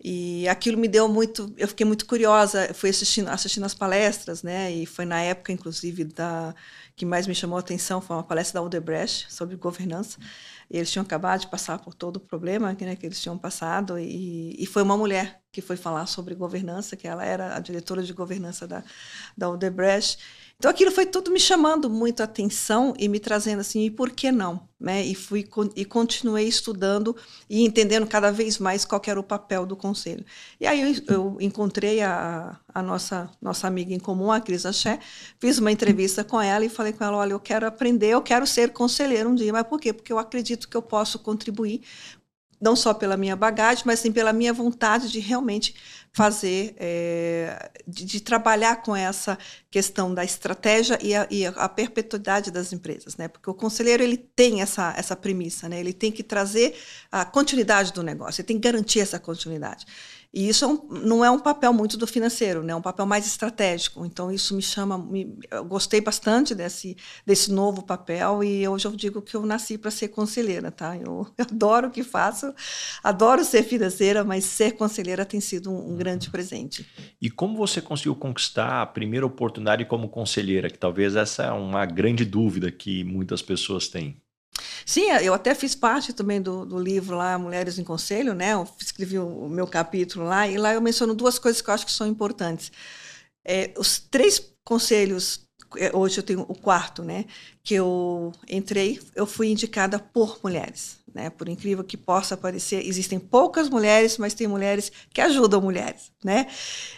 [0.02, 1.52] E aquilo me deu muito.
[1.57, 2.72] Eu fiquei muito curiosa.
[2.74, 4.70] fui assistindo, assistindo as palestras, né?
[4.70, 6.54] E foi na época, inclusive, da
[6.96, 10.18] que mais me chamou a atenção foi uma palestra da Odebrecht sobre governança.
[10.20, 13.98] E eles tinham acabado de passar por todo o problema né, que eles tinham passado.
[13.98, 18.02] E, e foi uma mulher que foi falar sobre governança, que ela era a diretora
[18.02, 18.82] de governança da,
[19.37, 20.18] da Odebrecht.
[20.58, 24.10] Então aquilo foi tudo me chamando muito a atenção e me trazendo assim, e por
[24.10, 24.68] que não?
[24.78, 25.04] Né?
[25.04, 27.16] E fui e continuei estudando
[27.48, 30.24] e entendendo cada vez mais qual era o papel do conselho.
[30.60, 35.00] E aí eu, eu encontrei a, a, nossa nossa amiga em comum, a Cris Axé,
[35.38, 38.46] fiz uma entrevista com ela e falei com ela, olha, eu quero aprender, eu quero
[38.46, 39.92] ser conselheira um dia, mas por quê?
[39.92, 41.82] Porque eu acredito que eu posso contribuir
[42.60, 45.74] não só pela minha bagagem, mas sim pela minha vontade de realmente
[46.14, 49.37] fazer, é, de, de, trabalhar com essa
[49.68, 53.27] questão da estratégia e a, e a, perpetuidade das empresas, né?
[53.27, 55.81] Porque o conselheiro ele tem essa, essa premissa, né?
[55.81, 56.79] Ele tem que trazer
[57.11, 59.87] a continuidade do negócio, ele tem que garantir essa continuidade.
[60.35, 62.73] E isso é um, não é um papel muito do financeiro, né?
[62.73, 64.05] É um papel mais estratégico.
[64.05, 64.99] Então, isso me chama.
[64.99, 69.79] Me, eu gostei bastante desse, desse novo papel e hoje eu digo que eu nasci
[69.79, 70.97] para ser conselheira, tá?
[70.97, 72.53] Eu, eu, adoro o que faço,
[73.01, 76.85] adoro ser financeira, mas ser conselheira tem sido um, um grande presente.
[77.23, 80.68] E como você conseguiu conquistar a primeira oportunidade como conselheira?
[80.68, 84.16] Que talvez essa é uma grande dúvida que muitas pessoas têm.
[84.87, 88.53] Sim, eu até fiz parte também do, do livro lá, Mulheres em Conselho, né?
[88.53, 91.87] Eu escrevi o meu capítulo lá, e lá eu menciono duas coisas que eu acho
[91.87, 92.70] que são importantes.
[93.44, 97.25] É, os três conselhos, é, hoje eu tenho o quarto, né?
[97.62, 101.31] Que eu entrei, eu fui indicada por mulheres, né?
[101.31, 106.47] Por incrível que possa parecer, existem poucas mulheres, mas tem mulheres que ajudam mulheres, né?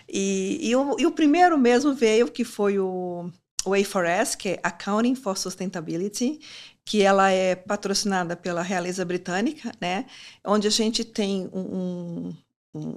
[0.09, 3.31] E, e, o, e o primeiro mesmo veio, que foi o
[3.66, 6.38] o A4S, que é Accounting for Sustainability,
[6.87, 10.07] que ela é patrocinada pela realeza britânica, né,
[10.44, 12.37] onde a gente tem um, um,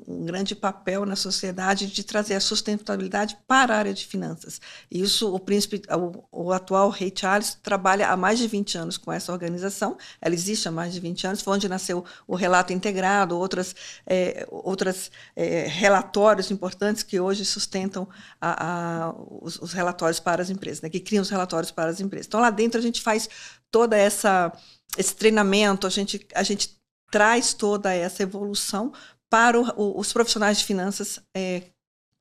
[0.07, 4.61] um, grande papel na sociedade de trazer a sustentabilidade para a área de finanças.
[4.91, 9.11] Isso, o príncipe, o, o, atual rei Charles trabalha há mais de 20 anos com
[9.11, 13.35] essa organização, ela existe há mais de 20 anos, foi onde nasceu o relato integrado,
[13.39, 13.75] outras,
[14.05, 18.07] é, outras é, relatórios importantes que hoje sustentam
[18.39, 21.99] a, a, os, os, relatórios para as empresas, né, que criam os relatórios para as
[21.99, 22.27] empresas.
[22.27, 23.27] Então, lá dentro a gente faz
[23.71, 24.51] toda essa
[24.97, 26.77] esse treinamento, a gente, a gente
[27.11, 28.91] traz toda essa evolução
[29.29, 31.63] para o, o, os profissionais de finanças é,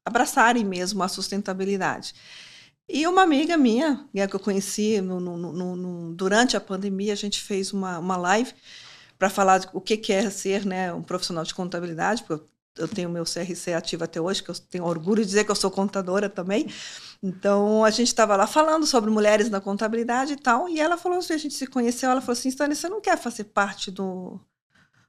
[0.05, 2.15] abraçarem mesmo a sustentabilidade.
[2.89, 5.37] E uma amiga minha, né, que eu conheci no, no,
[5.77, 8.55] no, durante a pandemia, a gente fez uma, uma live
[9.19, 12.89] para falar o que, que é ser né, um profissional de contabilidade, porque eu, eu
[12.89, 15.71] tenho meu CRC ativo até hoje, que eu tenho orgulho de dizer que eu sou
[15.71, 16.69] contadora também.
[17.23, 21.19] Então, a gente estava lá falando sobre mulheres na contabilidade e tal, e ela falou
[21.19, 24.41] assim, a gente se conheceu, ela falou assim, Stani, você não quer fazer parte do,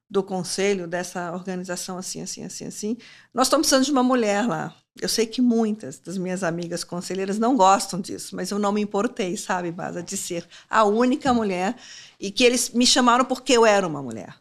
[0.10, 2.98] do conselho dessa organização assim, assim, assim, assim?
[3.34, 4.76] Nós estamos precisando de uma mulher lá.
[5.00, 8.82] Eu sei que muitas das minhas amigas conselheiras não gostam disso, mas eu não me
[8.82, 11.76] importei, sabe, Baza, de ser a única mulher
[12.20, 14.36] e que eles me chamaram porque eu era uma mulher.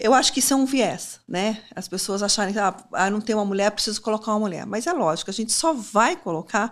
[0.00, 1.60] Eu acho que isso é um viés, né?
[1.74, 4.64] As pessoas acharem que ah, não tem uma mulher, preciso colocar uma mulher.
[4.64, 6.70] Mas é lógico, a gente só vai colocar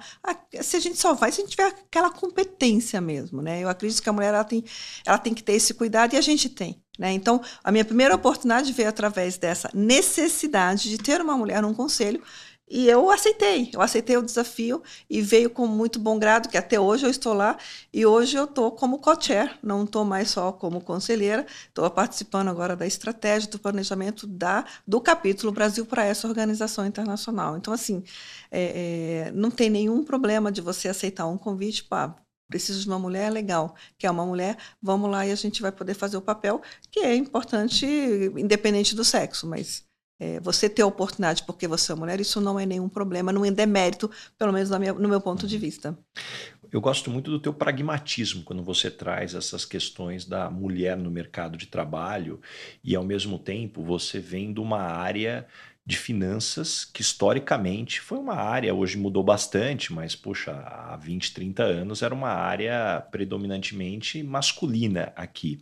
[0.60, 3.62] se a gente só vai se a gente tiver aquela competência mesmo, né?
[3.62, 4.64] Eu acredito que a mulher ela tem,
[5.04, 6.80] ela tem que ter esse cuidado e a gente tem.
[6.98, 7.12] Né?
[7.12, 12.22] Então, a minha primeira oportunidade veio através dessa necessidade de ter uma mulher num conselho
[12.68, 16.80] e eu aceitei, eu aceitei o desafio e veio com muito bom grado, que até
[16.80, 17.56] hoje eu estou lá
[17.92, 22.74] e hoje eu estou como co-chair, não estou mais só como conselheira, estou participando agora
[22.74, 27.56] da estratégia, do planejamento da, do capítulo Brasil para essa organização internacional.
[27.56, 28.02] Então, assim,
[28.50, 32.16] é, é, não tem nenhum problema de você aceitar um convite, pá,
[32.48, 35.70] preciso de uma mulher, legal, que é uma mulher, vamos lá e a gente vai
[35.70, 37.86] poder fazer o papel, que é importante,
[38.36, 39.85] independente do sexo, mas
[40.18, 43.44] é, você ter a oportunidade porque você é mulher, isso não é nenhum problema, não
[43.44, 45.96] é demérito, pelo menos minha, no meu ponto de vista.
[46.72, 51.56] Eu gosto muito do teu pragmatismo quando você traz essas questões da mulher no mercado
[51.56, 52.40] de trabalho
[52.82, 55.46] e, ao mesmo tempo, você vem de uma área
[55.86, 61.62] de finanças que historicamente foi uma área, hoje mudou bastante, mas puxa, há 20, 30
[61.62, 65.60] anos era uma área predominantemente masculina aqui.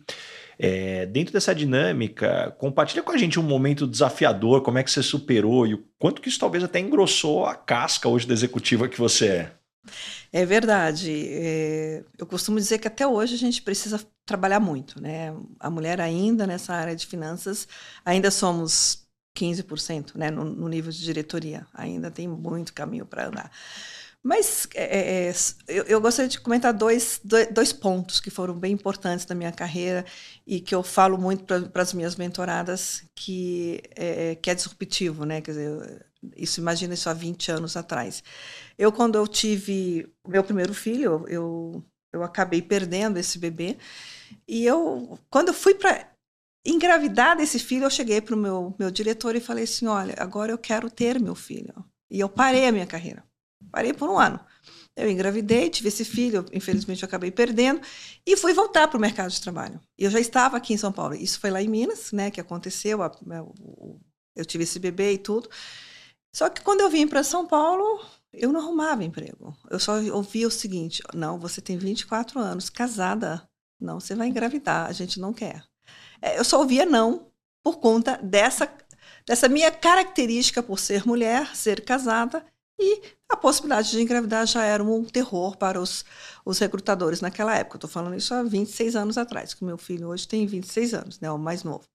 [0.57, 5.03] É, dentro dessa dinâmica, compartilha com a gente um momento desafiador, como é que você
[5.03, 8.97] superou e o quanto que isso talvez até engrossou a casca hoje da executiva que
[8.97, 9.51] você é.
[10.33, 11.11] É verdade.
[11.29, 15.31] É, eu costumo dizer que até hoje a gente precisa trabalhar muito, né?
[15.59, 17.67] A mulher ainda nessa área de finanças,
[18.03, 19.04] ainda somos
[19.35, 21.67] 15% né, no, no nível de diretoria.
[21.73, 23.51] Ainda tem muito caminho para andar.
[24.25, 25.33] Mas é, é, é,
[25.67, 27.21] eu, eu, gostaria de comentar dois,
[27.51, 30.03] dois pontos que foram bem importantes na minha carreira
[30.47, 35.41] e que eu falo muito para as minhas mentoradas, que é, que é disruptivo, né?
[35.41, 38.23] Quer dizer, isso imagina isso há 20 anos atrás.
[38.79, 43.77] Eu, quando eu tive meu primeiro filho, eu, eu acabei perdendo esse bebê.
[44.47, 46.14] E eu, quando eu fui para
[46.65, 50.51] engravidar desse filho, eu cheguei para o meu, meu diretor e falei assim: olha, agora
[50.51, 51.73] eu quero ter meu filho.
[52.09, 53.23] E eu parei a minha carreira.
[53.71, 54.39] Parei por um ano.
[54.95, 57.81] Eu engravidei, tive esse filho, infelizmente eu acabei perdendo,
[58.25, 59.79] e fui voltar para o mercado de trabalho.
[59.97, 61.15] Eu já estava aqui em São Paulo.
[61.15, 62.99] Isso foi lá em Minas, né, que aconteceu.
[64.33, 65.49] Eu tive esse bebê e tudo.
[66.33, 69.55] Só que quando eu vim para São Paulo, eu não arrumava emprego.
[69.69, 73.47] Eu só ouvia o seguinte: não, você tem 24 anos, casada.
[73.79, 75.65] Não, você vai engravidar, a gente não quer.
[76.25, 77.31] É, eu só ouvia não
[77.63, 78.67] por conta dessa,
[79.27, 82.43] dessa minha característica por ser mulher, ser casada
[82.79, 86.03] e a possibilidade de engravidar já era um terror para os,
[86.43, 87.77] os recrutadores naquela época.
[87.77, 91.31] Estou falando isso há 26 anos atrás, que meu filho hoje tem 26 anos, né,
[91.31, 91.85] o mais novo.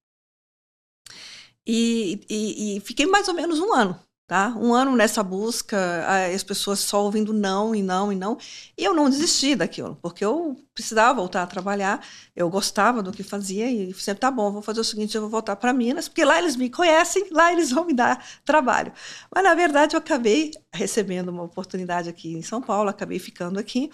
[1.67, 3.99] E, e, e fiquei mais ou menos um ano
[4.31, 4.55] Tá?
[4.57, 8.39] Um ano nessa busca, as pessoas só ouvindo não e não e não.
[8.79, 12.01] E eu não desisti daquilo, porque eu precisava voltar a trabalhar,
[12.37, 15.31] eu gostava do que fazia e sempre, tá bom, vou fazer o seguinte, eu vou
[15.31, 18.93] voltar para Minas, porque lá eles me conhecem, lá eles vão me dar trabalho.
[19.35, 23.91] Mas, na verdade, eu acabei recebendo uma oportunidade aqui em São Paulo, acabei ficando aqui,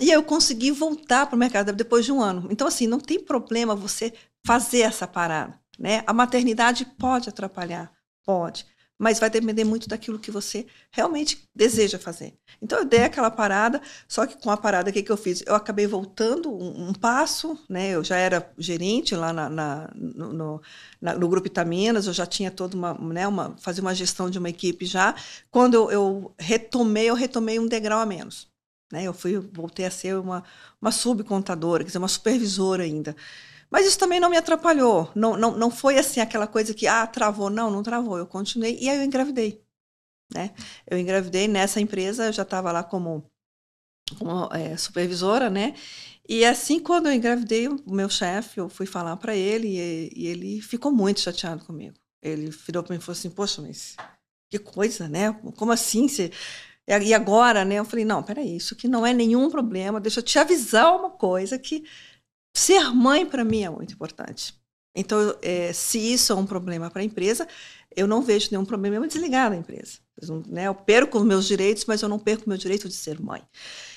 [0.00, 2.46] e eu consegui voltar para o mercado depois de um ano.
[2.52, 4.12] Então, assim, não tem problema você
[4.46, 5.58] fazer essa parada.
[5.76, 6.04] Né?
[6.06, 7.90] A maternidade pode atrapalhar,
[8.24, 8.64] pode
[8.98, 12.34] mas vai depender muito daquilo que você realmente deseja fazer.
[12.60, 15.42] Então eu dei aquela parada, só que com a parada, o que, que eu fiz?
[15.46, 17.90] Eu acabei voltando um, um passo, né?
[17.90, 20.62] Eu já era gerente lá na, na, no, no,
[21.00, 24.38] na, no, Grupo Itaminas, eu já tinha toda uma, né, uma, fazer uma gestão de
[24.38, 25.14] uma equipe já.
[25.50, 28.48] Quando eu, eu retomei, eu retomei um degrau a menos.
[28.92, 29.04] Né?
[29.04, 30.44] Eu fui, voltei a ser uma,
[30.80, 33.16] uma subcontadora, quer dizer, uma supervisora ainda.
[33.76, 35.12] Mas isso também não me atrapalhou.
[35.14, 37.50] Não, não, não foi assim aquela coisa que, ah, travou.
[37.50, 38.16] Não, não travou.
[38.16, 39.62] Eu continuei e aí eu engravidei.
[40.32, 40.54] Né?
[40.86, 43.30] Eu engravidei nessa empresa, eu já estava lá como,
[44.18, 45.74] como é, supervisora, né?
[46.26, 50.26] E assim, quando eu engravidei, o meu chefe, eu fui falar para ele e, e,
[50.26, 51.98] ele ficou muito chateado comigo.
[52.22, 53.94] Ele virou para mim e falou assim: Poxa, mas
[54.50, 55.34] que coisa, né?
[55.54, 56.08] Como assim?
[56.08, 56.32] Você...
[56.88, 57.74] E agora, né?
[57.74, 60.00] Eu falei: Não, peraí, isso aqui não é nenhum problema.
[60.00, 61.84] Deixa eu te avisar uma coisa que
[62.56, 64.54] Ser mãe, para mim, é muito importante.
[64.94, 67.46] Então, é, se isso é um problema para a empresa,
[67.94, 69.98] eu não vejo nenhum problema em desligar da empresa.
[70.48, 70.66] Né?
[70.66, 73.42] Eu perco os meus direitos, mas eu não perco o meu direito de ser mãe.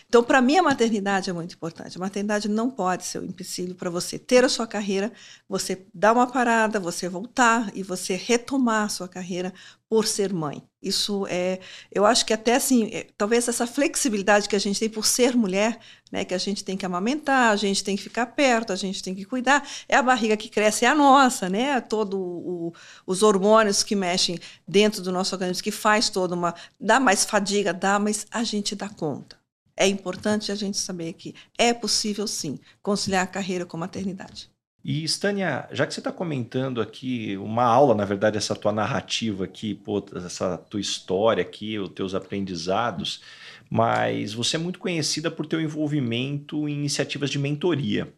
[0.10, 1.96] Então, para mim, a maternidade é muito importante.
[1.96, 5.14] A maternidade não pode ser um empecilho para você ter a sua carreira,
[5.48, 9.54] você dar uma parada, você voltar e você retomar a sua carreira
[9.88, 10.64] por ser mãe.
[10.82, 11.60] Isso é,
[11.92, 15.36] eu acho que até assim, é, talvez essa flexibilidade que a gente tem por ser
[15.36, 15.80] mulher,
[16.12, 19.04] né, que a gente tem que amamentar, a gente tem que ficar perto, a gente
[19.04, 21.82] tem que cuidar, é a barriga que cresce, é a nossa, né?
[21.82, 22.74] Todo
[23.06, 27.72] os hormônios que mexem dentro do nosso organismo, que faz toda uma, dá mais fadiga,
[27.72, 29.39] dá, mas a gente dá conta.
[29.80, 34.50] É importante a gente saber que é possível sim conciliar a carreira com a maternidade.
[34.84, 39.46] E, Stânia, já que você está comentando aqui uma aula, na verdade, essa tua narrativa
[39.46, 43.22] aqui, pô, essa tua história aqui, os teus aprendizados,
[43.70, 48.14] mas você é muito conhecida por teu envolvimento em iniciativas de mentoria.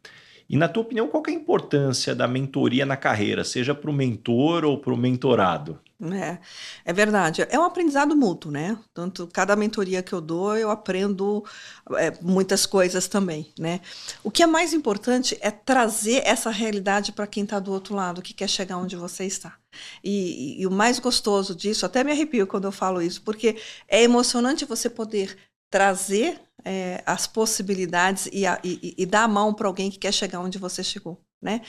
[0.50, 3.94] E, na tua opinião, qual é a importância da mentoria na carreira, seja para o
[3.94, 5.80] mentor ou para o mentorado?
[6.02, 6.40] É,
[6.84, 7.46] é verdade.
[7.48, 8.76] É um aprendizado mútuo, né?
[8.92, 11.46] Tanto cada mentoria que eu dou, eu aprendo
[11.92, 13.82] é, muitas coisas também, né?
[14.24, 18.22] O que é mais importante é trazer essa realidade para quem está do outro lado,
[18.22, 19.56] que quer chegar onde você está.
[20.04, 23.58] E, e, e o mais gostoso disso, até me arrepio quando eu falo isso, porque
[23.88, 25.38] é emocionante você poder
[25.70, 30.12] trazer é, as possibilidades e, a, e, e, dar a mão para alguém que quer
[30.12, 31.62] chegar onde você chegou né?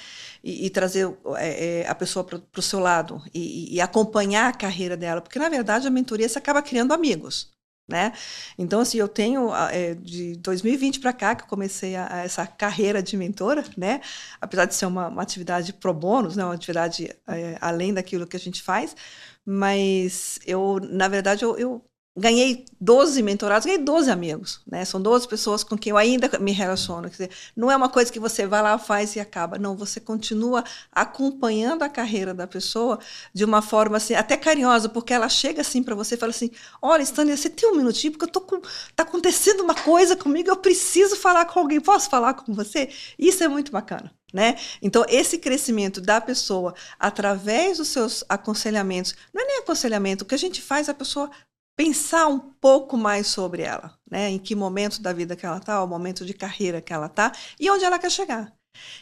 [0.45, 4.53] E, e trazer é, é a pessoa para o seu lado e, e, acompanhar a
[4.53, 7.51] carreira dela, porque na verdade a mentoria você acaba criando amigos,
[7.89, 8.12] né?
[8.59, 12.47] Então assim eu tenho é, de 2020 para cá que eu comecei a, a, essa
[12.47, 14.01] carreira de mentora, né?
[14.41, 16.45] Apesar de ser uma, uma atividade pro bônus, né?
[16.45, 18.95] Uma atividade é, além daquilo que a gente faz,
[19.45, 21.85] mas eu na verdade eu, eu
[22.17, 24.85] ganhei 12 mentorados, ganhei 12 amigos, né?
[24.85, 27.05] São 12 pessoas com quem eu ainda me relaciono.
[27.05, 29.59] Quer dizer, não é uma coisa que você vai lá, faz e acaba.
[29.59, 32.99] Não, você continua acompanhando a carreira da pessoa
[33.33, 36.51] de uma forma assim, até carinhosa, porque ela chega assim para você e fala assim:
[36.83, 38.61] "Olha, Stanley, você tem um minutinho porque eu tô com
[38.95, 41.81] tá acontecendo uma coisa comigo, eu preciso falar com alguém.
[41.81, 44.13] Posso falar com você?" Isso é muito bacana.
[44.33, 44.57] Né?
[44.81, 50.35] Então, esse crescimento da pessoa através dos seus aconselhamentos, não é nem aconselhamento, o que
[50.35, 51.31] a gente faz, a pessoa
[51.83, 54.30] pensar um pouco mais sobre ela, né?
[54.30, 57.33] Em que momento da vida que ela está, o momento de carreira que ela está
[57.59, 58.53] e onde ela quer chegar.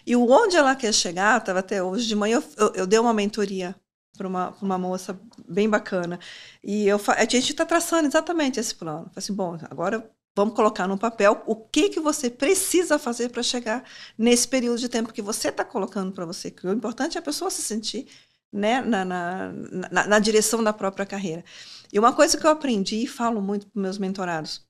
[0.07, 2.99] E o onde ela quer chegar, estava até hoje de manhã, eu, eu, eu dei
[2.99, 3.77] uma mentoria
[4.17, 6.19] para uma, uma moça bem bacana.
[6.65, 9.05] E eu, a gente está traçando exatamente esse plano.
[9.05, 13.43] Falei assim, bom, agora vamos colocar no papel o que, que você precisa fazer para
[13.43, 13.85] chegar
[14.17, 16.51] nesse período de tempo que você está colocando para você.
[16.51, 18.07] Que o importante é a pessoa se sentir
[18.51, 19.53] né, na, na,
[19.91, 21.45] na, na direção da própria carreira.
[21.93, 24.65] E uma coisa que eu aprendi e falo muito para meus mentorados: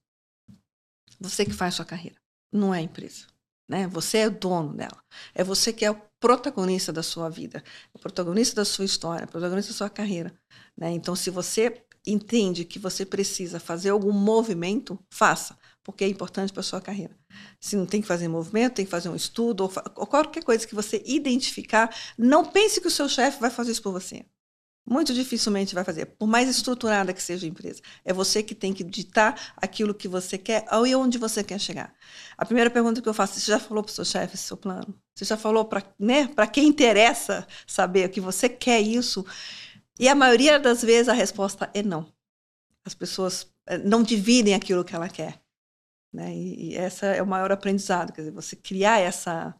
[1.18, 2.16] você que faz sua carreira,
[2.52, 3.26] não é a empresa.
[3.68, 3.86] Né?
[3.86, 5.00] Você é o dono dela.
[5.32, 7.62] É você que é o protagonista da sua vida,
[7.94, 10.34] o protagonista da sua história, o protagonista da sua carreira.
[10.76, 10.90] Né?
[10.90, 16.64] Então, se você entende que você precisa fazer algum movimento, faça, porque é importante para
[16.64, 17.16] sua carreira.
[17.60, 20.66] Se não tem que fazer movimento, tem que fazer um estudo, ou, ou qualquer coisa
[20.66, 24.24] que você identificar, não pense que o seu chefe vai fazer isso por você.
[24.90, 27.80] Muito dificilmente vai fazer, por mais estruturada que seja a empresa.
[28.04, 31.94] É você que tem que ditar aquilo que você quer e onde você quer chegar.
[32.36, 34.92] A primeira pergunta que eu faço, você já falou para o seu chefe seu plano?
[35.14, 39.24] Você já falou para né, quem interessa saber que você quer isso?
[39.96, 42.12] E a maioria das vezes a resposta é não.
[42.84, 45.40] As pessoas eh, não dividem aquilo que ela quer.
[46.12, 46.34] Né?
[46.34, 49.54] E, e essa é o maior aprendizado, quer dizer, você criar essa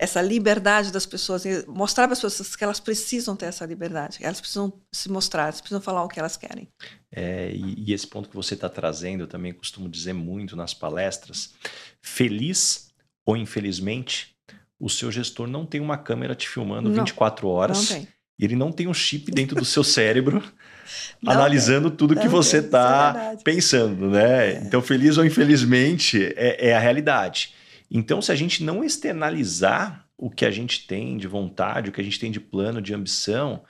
[0.00, 4.40] essa liberdade das pessoas, mostrar para as pessoas que elas precisam ter essa liberdade, elas
[4.40, 6.66] precisam se mostrar, elas precisam falar o que elas querem.
[7.12, 10.72] É, e, e, esse ponto que você está trazendo, eu também costumo dizer muito nas
[10.72, 11.52] palestras,
[12.00, 12.90] feliz
[13.26, 14.34] ou infelizmente,
[14.78, 17.78] o seu gestor não tem uma câmera te filmando não, 24 horas.
[17.78, 18.08] Não tem.
[18.38, 20.42] E ele não tem um chip dentro do seu cérebro
[21.26, 24.52] analisando tudo que você está é pensando, né?
[24.52, 24.62] É.
[24.64, 27.54] Então, feliz ou infelizmente, é, é a realidade.
[27.90, 32.00] Então, se a gente não externalizar o que a gente tem de vontade, o que
[32.00, 33.64] a gente tem de plano, de ambição,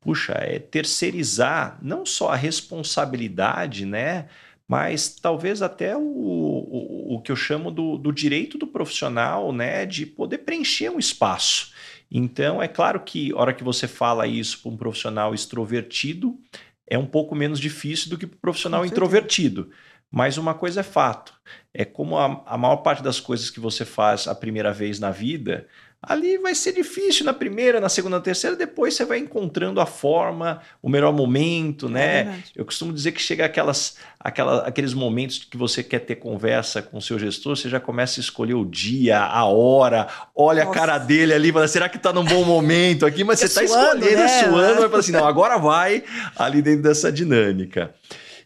[0.00, 4.28] puxa, é terceirizar não só a responsabilidade, né?
[4.66, 9.84] Mas talvez até o, o, o que eu chamo do, do direito do profissional, né?
[9.84, 11.72] De poder preencher um espaço.
[12.10, 16.38] Então, é claro que a hora que você fala isso para um profissional extrovertido,
[16.86, 19.70] é um pouco menos difícil do que para o profissional introvertido.
[20.10, 21.34] Mas uma coisa é fato:
[21.72, 25.10] é como a, a maior parte das coisas que você faz a primeira vez na
[25.10, 25.66] vida,
[26.00, 29.86] ali vai ser difícil na primeira, na segunda, na terceira, depois você vai encontrando a
[29.86, 32.20] forma, o melhor momento, né?
[32.20, 36.80] É eu costumo dizer que chega aquelas, aquela, aqueles momentos que você quer ter conversa
[36.80, 40.78] com o seu gestor, você já começa a escolher o dia, a hora, olha Nossa.
[40.78, 43.24] a cara dele ali, fala, será que está num bom momento aqui?
[43.24, 44.28] Mas você está escolhendo, né?
[44.28, 46.04] suando, vai falar assim, não, agora vai
[46.36, 47.92] ali dentro dessa dinâmica.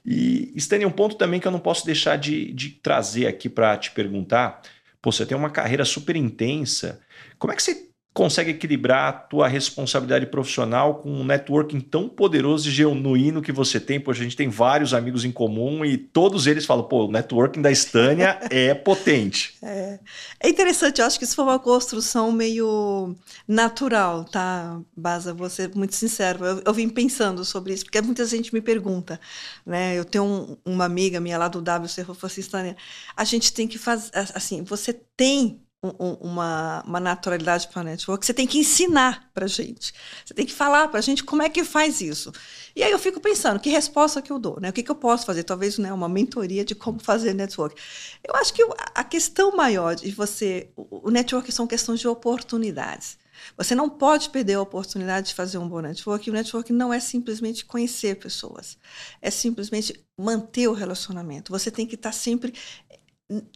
[0.05, 3.77] E, Stani, um ponto também que eu não posso deixar de, de trazer aqui para
[3.77, 4.63] te perguntar.
[5.01, 7.01] Pô, você tem uma carreira super intensa.
[7.39, 12.69] Como é que você consegue equilibrar a tua responsabilidade profissional com um networking tão poderoso
[12.69, 13.99] e genuíno que você tem?
[13.99, 17.63] Pô, a gente tem vários amigos em comum e todos eles falam, pô, o networking
[17.63, 19.55] da Estânia é potente.
[19.63, 19.99] É.
[20.41, 23.17] é interessante, eu acho que isso foi uma construção meio
[23.49, 25.33] natural, tá, Baza?
[25.33, 26.45] Vou ser muito sincero.
[26.45, 29.19] Eu, eu vim pensando sobre isso, porque muita gente me pergunta,
[29.65, 29.99] né?
[29.99, 32.77] Eu tenho um, uma amiga minha lá do WC, falou assim, Estânia,
[33.17, 38.25] a gente tem que fazer, assim, você tem um, uma, uma naturalidade para o network,
[38.25, 39.93] você tem que ensinar para a gente.
[40.25, 42.33] Você tem que falar para a gente como é que faz isso.
[42.77, 44.61] E aí eu fico pensando, que resposta que eu dou?
[44.61, 44.71] Né?
[44.71, 45.43] O que, que eu posso fazer?
[45.43, 47.81] Talvez né, uma mentoria de como fazer network.
[48.23, 48.65] Eu acho que
[48.95, 50.71] a questão maior de você...
[50.77, 53.19] O network são questões de oportunidades.
[53.57, 56.31] Você não pode perder a oportunidade de fazer um bom network.
[56.31, 58.79] O network não é simplesmente conhecer pessoas,
[59.21, 61.51] é simplesmente manter o relacionamento.
[61.51, 62.55] Você tem que estar sempre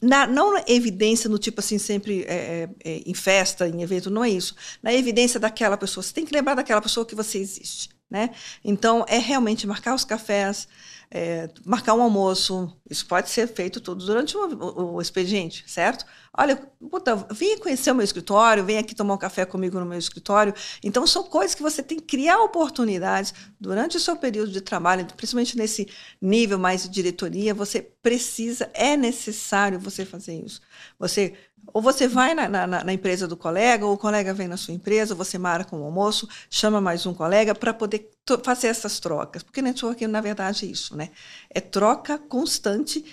[0.02, 4.10] na, não na evidência no tipo assim, sempre é, é, é, em festa, em evento,
[4.10, 4.54] não é isso.
[4.82, 6.02] Na evidência daquela pessoa.
[6.02, 7.90] Você tem que lembrar daquela pessoa que você existe.
[8.08, 8.30] Né?
[8.64, 10.68] Então, é realmente marcar os cafés,
[11.10, 16.04] é, marcar um almoço, isso pode ser feito tudo durante o, o, expediente, certo?
[16.36, 16.56] Olha,
[16.90, 20.52] puta, vem conhecer o meu escritório, vem aqui tomar um café comigo no meu escritório.
[20.82, 25.06] Então, são coisas que você tem que criar oportunidades durante o seu período de trabalho,
[25.16, 25.88] principalmente nesse
[26.20, 30.60] nível mais de diretoria, você precisa, é necessário você fazer isso.
[30.98, 31.34] Você
[31.72, 34.72] ou você vai na, na, na, empresa do colega, ou o colega vem na sua
[34.72, 38.08] empresa, você marca um almoço, chama mais um colega para poder
[38.42, 39.42] fazer essas trocas.
[39.42, 41.10] Porque networking, na verdade, é isso, né?
[41.50, 43.04] É troca constante.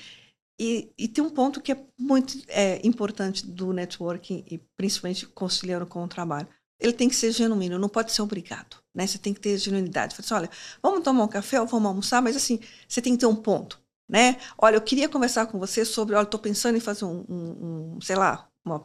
[0.59, 5.85] E, e tem um ponto que é muito é, importante do networking, e principalmente conciliando
[5.85, 6.47] com o trabalho.
[6.79, 8.77] Ele tem que ser genuíno, não pode ser obrigado.
[8.93, 9.07] Né?
[9.07, 10.15] Você tem que ter genuinidade.
[10.15, 10.49] Você assim, olha,
[10.81, 13.83] vamos tomar um café ou vamos almoçar, mas assim, você tem que ter um ponto
[14.13, 14.37] né?
[14.57, 18.01] Olha, eu queria conversar com você sobre, olha, estou pensando em fazer um, um, um
[18.01, 18.83] sei lá, uma,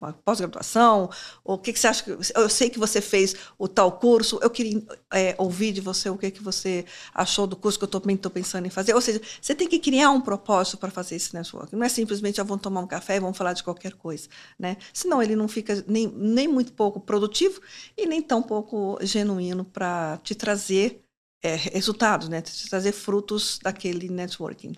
[0.00, 1.10] uma pós-graduação,
[1.42, 4.50] o que, que, você acha que eu sei que você fez o tal curso, eu
[4.50, 4.82] queria
[5.12, 6.84] é, ouvir de você o que que você
[7.14, 8.94] achou do curso que eu também estou pensando em fazer.
[8.94, 11.74] Ou seja, você tem que criar um propósito para fazer esse network.
[11.74, 14.28] Não é simplesmente, ah, vamos tomar um café e vamos falar de qualquer coisa,
[14.58, 14.76] né?
[14.92, 17.60] Senão ele não fica nem, nem muito pouco produtivo
[17.96, 21.02] e nem tão pouco genuíno para te trazer
[21.42, 22.42] é, resultados, né?
[22.42, 24.74] Te trazer frutos daquele networking.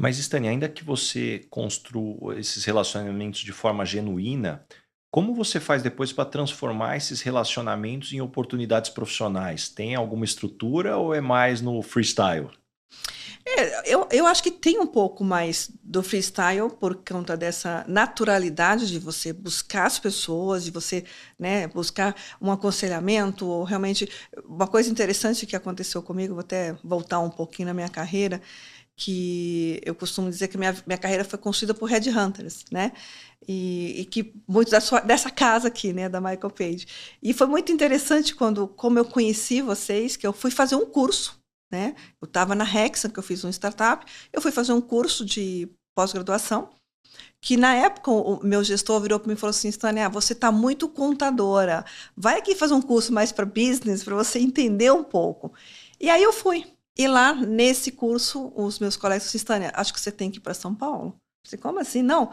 [0.00, 4.64] Mas, Stani, ainda que você construa esses relacionamentos de forma genuína,
[5.10, 9.68] como você faz depois para transformar esses relacionamentos em oportunidades profissionais?
[9.68, 12.48] Tem alguma estrutura ou é mais no freestyle?
[13.44, 18.88] É, eu, eu acho que tem um pouco mais do freestyle por conta dessa naturalidade
[18.88, 21.04] de você buscar as pessoas, de você
[21.38, 24.08] né, buscar um aconselhamento, ou realmente.
[24.44, 28.40] Uma coisa interessante que aconteceu comigo, vou até voltar um pouquinho na minha carreira,
[28.98, 32.92] que eu costumo dizer que minha, minha carreira foi construída por headhunters, né?
[33.46, 36.86] E, e que muito da sua, dessa casa aqui, né, da Michael Page.
[37.22, 41.40] E foi muito interessante quando, como eu conheci vocês, que eu fui fazer um curso,
[41.70, 41.94] né?
[42.20, 45.68] Eu estava na Hexan, que eu fiz um startup, eu fui fazer um curso de
[45.94, 46.68] pós-graduação,
[47.40, 50.50] que na época o meu gestor virou para mim e falou assim, Stânia, você está
[50.50, 51.84] muito contadora,
[52.16, 55.52] vai aqui fazer um curso mais para business, para você entender um pouco.
[56.00, 56.66] E aí eu fui.
[56.98, 60.52] E lá, nesse curso, os meus colegas disseram, acho que você tem que ir para
[60.52, 61.14] São Paulo.
[61.44, 62.02] Eu falei, como assim?
[62.02, 62.32] Não,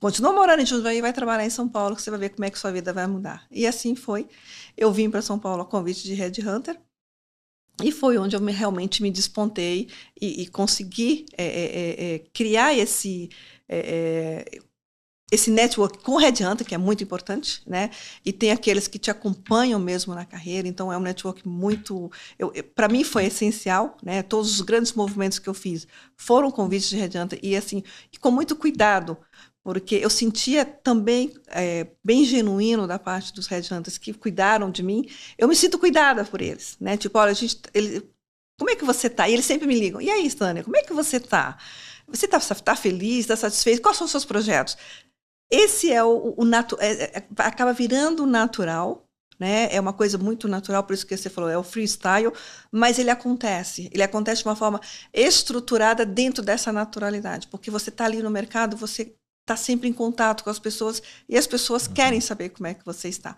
[0.00, 2.44] continua morando em Jundiaí e vai trabalhar em São Paulo, que você vai ver como
[2.44, 3.46] é que sua vida vai mudar.
[3.50, 4.28] E assim foi.
[4.76, 6.80] Eu vim para São Paulo a convite de Red Hunter,
[7.82, 9.88] e foi onde eu me, realmente me despontei
[10.20, 13.30] e, e consegui é, é, é, criar esse
[13.68, 14.60] é, é,
[15.30, 17.90] esse network com o Red Hunter, que é muito importante, né?
[18.24, 22.10] E tem aqueles que te acompanham mesmo na carreira, então é um network muito.
[22.74, 24.22] Para mim foi essencial, né?
[24.22, 28.18] Todos os grandes movimentos que eu fiz foram convites de Red Hunter, e assim, e
[28.18, 29.16] com muito cuidado,
[29.62, 34.82] porque eu sentia também é, bem genuíno da parte dos Red Hunters que cuidaram de
[34.82, 35.06] mim.
[35.38, 36.96] Eu me sinto cuidada por eles, né?
[36.96, 37.60] Tipo, olha, a gente.
[37.74, 38.02] Ele,
[38.58, 39.28] como é que você tá?
[39.28, 40.00] E eles sempre me ligam.
[40.00, 41.56] E aí, Stânia, como é que você tá?
[42.08, 43.80] Você está tá feliz, está satisfeito?
[43.80, 44.76] Quais são os seus projetos?
[45.50, 49.04] Esse é o, o natural, é, é, acaba virando natural,
[49.38, 49.74] né?
[49.74, 52.32] É uma coisa muito natural, por isso que você falou, é o freestyle,
[52.70, 53.90] mas ele acontece.
[53.92, 54.80] Ele acontece de uma forma
[55.12, 60.44] estruturada dentro dessa naturalidade, porque você está ali no mercado, você está sempre em contato
[60.44, 61.94] com as pessoas e as pessoas uhum.
[61.94, 63.36] querem saber como é que você está.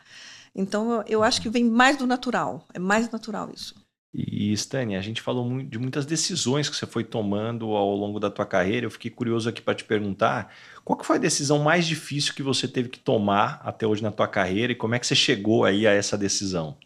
[0.54, 3.81] Então, eu acho que vem mais do natural, é mais natural isso.
[4.14, 8.30] E, Stani, a gente falou de muitas decisões que você foi tomando ao longo da
[8.30, 8.84] tua carreira.
[8.84, 10.54] Eu fiquei curioso aqui para te perguntar,
[10.84, 14.12] qual que foi a decisão mais difícil que você teve que tomar até hoje na
[14.12, 16.76] tua carreira e como é que você chegou aí a essa decisão?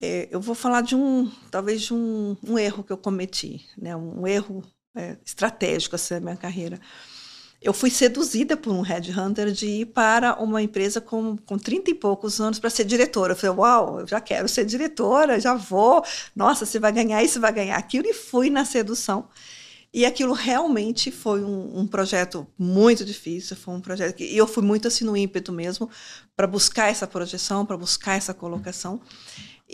[0.00, 3.94] É, eu vou falar de um, talvez de um, um erro que eu cometi, né?
[3.94, 4.64] Um erro
[4.96, 6.80] é, estratégico assim, na minha carreira.
[7.62, 11.94] Eu fui seduzida por um headhunter de ir para uma empresa com, com 30 e
[11.94, 13.32] poucos anos para ser diretora.
[13.32, 16.04] Eu falei, uau, eu já quero ser diretora, já vou.
[16.34, 18.08] Nossa, você vai ganhar isso, vai ganhar aquilo.
[18.08, 19.28] E fui na sedução.
[19.94, 24.62] E aquilo realmente foi um, um, projeto muito difícil, foi um projeto que eu fui
[24.62, 25.88] muito assim no ímpeto mesmo
[26.34, 29.02] para buscar essa projeção, para buscar essa colocação.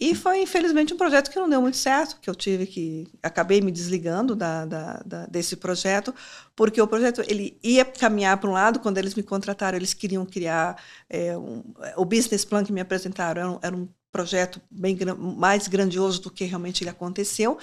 [0.01, 3.09] E foi, infelizmente, um projeto que não deu muito certo, que eu tive que...
[3.23, 6.15] Acabei me desligando da, da, da desse projeto,
[6.55, 10.25] porque o projeto ele ia caminhar para um lado, quando eles me contrataram, eles queriam
[10.25, 10.81] criar...
[11.11, 11.65] É, um,
[11.97, 16.31] o business plan que me apresentaram era um, era um projeto bem mais grandioso do
[16.31, 17.59] que realmente ele aconteceu,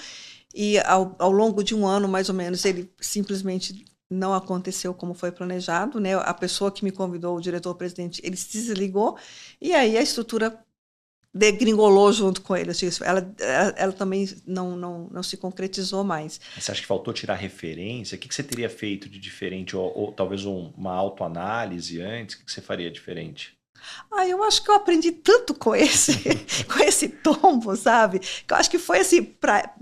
[0.54, 5.14] e ao, ao longo de um ano, mais ou menos, ele simplesmente não aconteceu como
[5.14, 6.14] foi planejado, né?
[6.14, 9.18] A pessoa que me convidou, o diretor-presidente, ele se desligou
[9.60, 10.58] e aí a estrutura
[11.36, 12.72] degringolou junto com ele.
[13.04, 16.40] Ela, ela, ela, também não, não, não se concretizou mais.
[16.58, 18.16] Você acha que faltou tirar referência?
[18.16, 19.76] O que, que você teria feito de diferente?
[19.76, 22.34] Ou, ou talvez um, uma autoanálise antes?
[22.34, 23.56] O que, que você faria diferente?
[24.10, 26.14] Ah, eu acho que eu aprendi tanto com esse,
[26.72, 28.20] com esse tombo, sabe?
[28.20, 29.74] Que eu acho que foi assim, pra...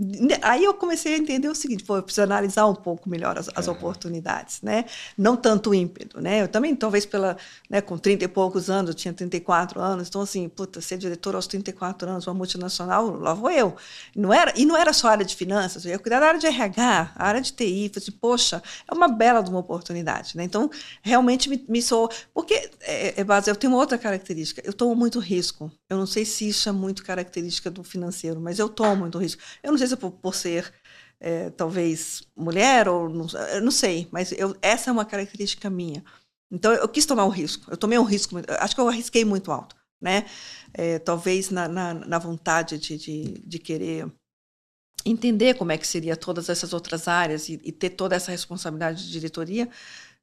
[0.42, 3.48] aí eu comecei a entender o seguinte, pô, eu preciso analisar um pouco melhor as,
[3.54, 4.86] as oportunidades, né?
[5.16, 6.42] Não tanto o ímpeto, né?
[6.42, 7.36] Eu também, talvez pela,
[7.68, 11.34] né, com 30 e poucos anos, eu tinha 34 anos, então assim, puta, ser diretor
[11.34, 13.76] aos 34 anos, uma multinacional, lá vou eu.
[14.16, 16.40] Não era, e não era só a área de finanças, eu ia cuidar da área
[16.40, 20.36] de RH, a área de TI, falei assim, poxa, é uma bela de uma oportunidade,
[20.36, 20.44] né?
[20.44, 20.70] Então,
[21.02, 24.62] realmente me, me sou, porque, é, é, base, eu tenho uma outra característica.
[24.64, 25.70] Eu tomo muito risco.
[25.88, 29.42] Eu não sei se isso é muito característica do financeiro, mas eu tomo muito risco.
[29.62, 30.72] Eu não sei se é por, por ser
[31.20, 36.04] é, talvez mulher ou não, eu não sei, mas eu, essa é uma característica minha.
[36.50, 37.70] Então eu quis tomar um risco.
[37.70, 38.36] Eu tomei um risco.
[38.60, 40.26] Acho que eu arrisquei muito alto, né?
[40.72, 44.10] É, talvez na, na, na vontade de, de, de, querer
[45.04, 49.04] entender como é que seria todas essas outras áreas e, e ter toda essa responsabilidade
[49.04, 49.68] de diretoria.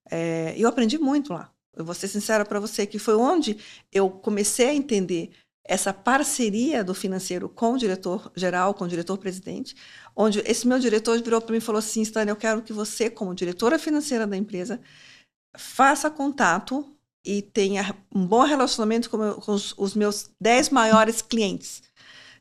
[0.09, 1.51] É, eu aprendi muito lá.
[1.75, 3.57] Eu vou ser sincera para você que foi onde
[3.91, 5.31] eu comecei a entender
[5.63, 9.75] essa parceria do financeiro com o diretor geral, com o diretor presidente,
[10.15, 13.09] onde esse meu diretor virou para mim e falou assim, Stan, eu quero que você,
[13.09, 14.81] como diretora financeira da empresa,
[15.55, 21.21] faça contato e tenha um bom relacionamento com, meu, com os, os, meus dez maiores
[21.21, 21.83] clientes.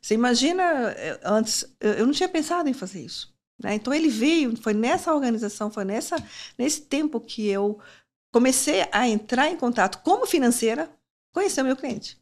[0.01, 0.63] Você imagina,
[0.97, 3.31] eh, antes, eu não tinha pensado em fazer isso.
[3.63, 3.75] Né?
[3.75, 6.15] Então, ele veio, foi nessa organização, foi nessa,
[6.57, 7.79] nesse tempo que eu
[8.31, 10.89] comecei a entrar em contato como financeira,
[11.33, 12.19] conhecer o meu cliente.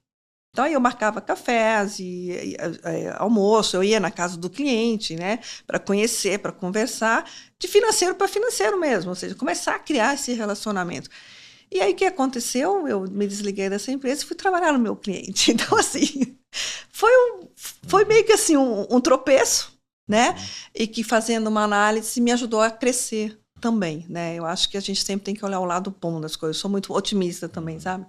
[0.52, 5.16] Então, eu marcava cafés e, e, e, é, almoço, eu ia na casa do cliente,
[5.16, 7.30] né, para conhecer, para conversar,
[7.60, 11.10] de financeiro para financeiro mesmo, ou seja, começar a criar esse relacionamento.
[11.72, 12.88] E aí o que aconteceu?
[12.88, 15.52] Eu me desliguei dessa empresa e fui trabalhar no meu cliente.
[15.60, 16.36] Então, assim,
[16.90, 17.48] foi, um,
[17.88, 20.36] foi meio que assim um, um tropeço, né?
[20.74, 24.36] E que fazendo uma análise me ajudou a crescer também, né?
[24.36, 26.58] Eu acho que a gente sempre tem que olhar o lado bom das coisas.
[26.58, 28.06] Eu sou muito otimista também, sabe?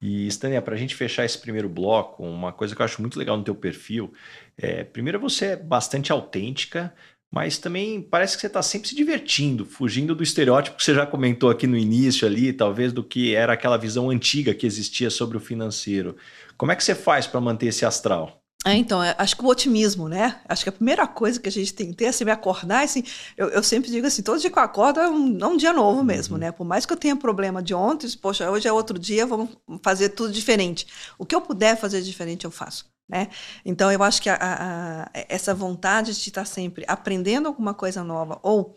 [0.00, 3.18] E, Stania, para a gente fechar esse primeiro bloco, uma coisa que eu acho muito
[3.18, 4.12] legal no teu perfil,
[4.56, 6.94] é, primeiro você é bastante autêntica,
[7.32, 11.06] mas também parece que você está sempre se divertindo, fugindo do estereótipo que você já
[11.06, 15.36] comentou aqui no início ali, talvez do que era aquela visão antiga que existia sobre
[15.38, 16.16] o financeiro.
[16.56, 18.43] Como é que você faz para manter esse astral?
[18.66, 20.40] É, então, é, acho que o otimismo, né?
[20.48, 22.82] Acho que a primeira coisa que a gente tem que ter é assim, me acordar,
[22.82, 23.04] assim,
[23.36, 25.72] eu, eu sempre digo assim, todo dia que eu acordo é um, é um dia
[25.72, 26.40] novo mesmo, uhum.
[26.40, 26.50] né?
[26.50, 29.50] Por mais que eu tenha problema de ontem, poxa, hoje é outro dia, vamos
[29.82, 30.86] fazer tudo diferente.
[31.18, 32.86] O que eu puder fazer diferente, eu faço.
[33.06, 33.28] Né?
[33.66, 38.38] Então, eu acho que a, a, essa vontade de estar sempre aprendendo alguma coisa nova
[38.42, 38.74] ou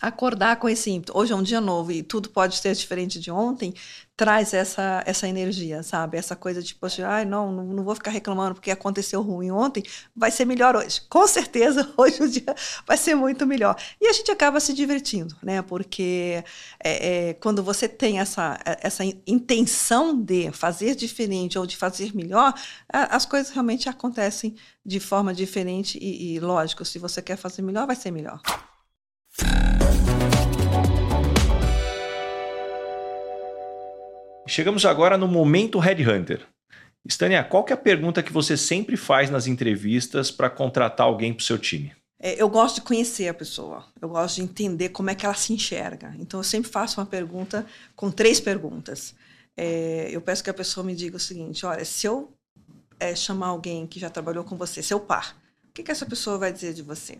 [0.00, 1.16] acordar com esse ímpeto.
[1.16, 3.74] Hoje é um dia novo e tudo pode ser diferente de ontem,
[4.16, 6.18] traz essa, essa energia, sabe?
[6.18, 9.82] Essa coisa de, poxa, ai, não, não, não, vou ficar reclamando porque aconteceu ruim ontem,
[10.14, 11.00] vai ser melhor hoje.
[11.08, 12.54] Com certeza, hoje o dia
[12.86, 13.76] vai ser muito melhor.
[14.00, 15.62] E a gente acaba se divertindo, né?
[15.62, 16.42] Porque
[16.82, 22.54] é, é, quando você tem essa, essa intenção de fazer diferente ou de fazer melhor,
[22.88, 27.86] as coisas realmente acontecem de forma diferente e, e lógico, se você quer fazer melhor,
[27.86, 28.40] vai ser melhor.
[34.48, 36.40] Chegamos agora no momento Headhunter.
[37.06, 41.34] Stânia, qual que é a pergunta que você sempre faz nas entrevistas para contratar alguém
[41.34, 41.94] para o seu time?
[42.18, 45.34] É, eu gosto de conhecer a pessoa, eu gosto de entender como é que ela
[45.34, 46.16] se enxerga.
[46.18, 49.14] Então, eu sempre faço uma pergunta com três perguntas.
[49.54, 52.32] É, eu peço que a pessoa me diga o seguinte: olha, se eu
[52.98, 55.36] é, chamar alguém que já trabalhou com você, seu par,
[55.68, 57.18] o que, que essa pessoa vai dizer de você?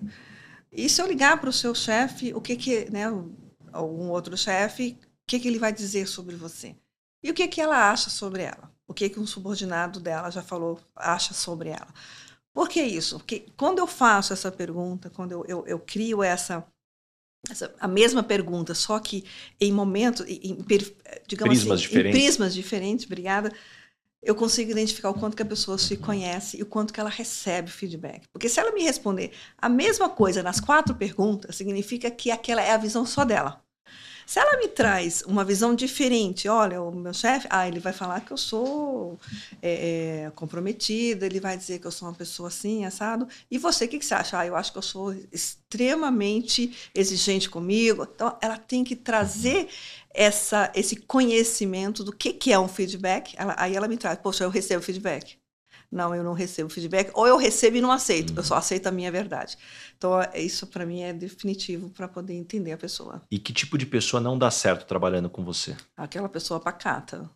[0.73, 3.05] E se eu ligar para o seu chefe, o que que, né,
[3.71, 6.75] algum outro chefe, o que que ele vai dizer sobre você?
[7.29, 8.69] E o que que ela acha sobre ela?
[8.89, 11.89] o que, que um subordinado dela já falou, acha sobre ela.
[12.55, 13.19] Por que isso?
[13.19, 16.67] Porque quando eu faço essa pergunta, quando eu, eu, eu crio essa,
[17.49, 19.25] essa, a mesma pergunta, só que
[19.61, 20.57] em momentos, em,
[21.29, 22.19] digamos prismas assim, diferentes.
[22.19, 23.53] em prismas diferentes, obrigada,
[24.23, 27.11] eu consigo identificar o quanto que a pessoa se conhece e o quanto que ela
[27.11, 28.27] recebe feedback.
[28.33, 32.73] Porque se ela me responder a mesma coisa nas quatro perguntas, significa que aquela é
[32.73, 33.63] a visão só dela.
[34.29, 38.21] Se ela me traz uma visão diferente, olha, o meu chefe, ah, ele vai falar
[38.21, 39.19] que eu sou
[39.63, 43.27] é, é, comprometida, ele vai dizer que eu sou uma pessoa assim, assado.
[43.51, 44.39] E você, o que, que você acha?
[44.39, 48.07] Ah, eu acho que eu sou extremamente exigente comigo.
[48.15, 49.67] Então, ela tem que trazer
[50.13, 53.35] essa, esse conhecimento do que, que é um feedback.
[53.35, 55.39] Ela, aí ela me traz, poxa, eu recebo feedback.
[55.91, 57.11] Não, eu não recebo feedback.
[57.15, 58.35] Ou eu recebo e não aceito.
[58.37, 58.61] Eu só uhum.
[58.61, 59.57] aceito a minha verdade.
[59.97, 63.23] Então, é, isso para mim é definitivo para poder entender a pessoa.
[63.31, 65.77] E que tipo de pessoa não dá certo trabalhando com você?
[65.97, 67.29] Aquela pessoa pacata.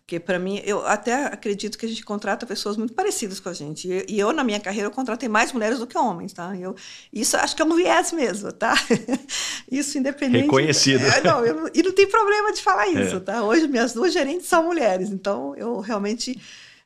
[0.00, 3.54] Porque para mim, eu até acredito que a gente contrata pessoas muito parecidas com a
[3.54, 3.88] gente.
[4.06, 6.54] E eu, na minha carreira, eu contratei mais mulheres do que homens, tá?
[6.56, 6.76] Eu,
[7.10, 8.74] isso acho que é um viés mesmo, tá?
[9.70, 10.42] Isso independente...
[10.42, 11.02] Reconhecido.
[11.04, 13.20] É, não, eu, e não tem problema de falar isso, é.
[13.20, 13.42] tá?
[13.42, 16.38] Hoje minhas duas gerentes são mulheres, então eu realmente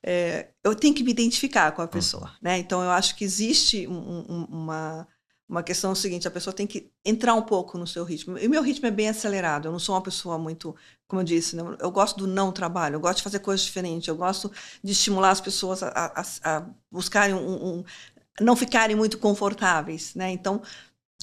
[0.04, 2.36] é, eu tenho que me identificar com a pessoa, uhum.
[2.42, 2.58] né?
[2.58, 5.08] Então eu acho que existe um, um, uma
[5.48, 8.36] uma questão seguinte, a pessoa tem que entrar um pouco no seu ritmo.
[8.36, 9.66] E meu ritmo é bem acelerado.
[9.66, 10.76] Eu não sou uma pessoa muito,
[11.06, 11.62] como eu disse, né?
[11.80, 12.96] eu gosto do não trabalho.
[12.96, 14.06] Eu gosto de fazer coisas diferentes.
[14.06, 14.52] Eu gosto
[14.84, 17.84] de estimular as pessoas a, a, a buscarem um, um,
[18.40, 20.30] não ficarem muito confortáveis, né?
[20.30, 20.60] Então,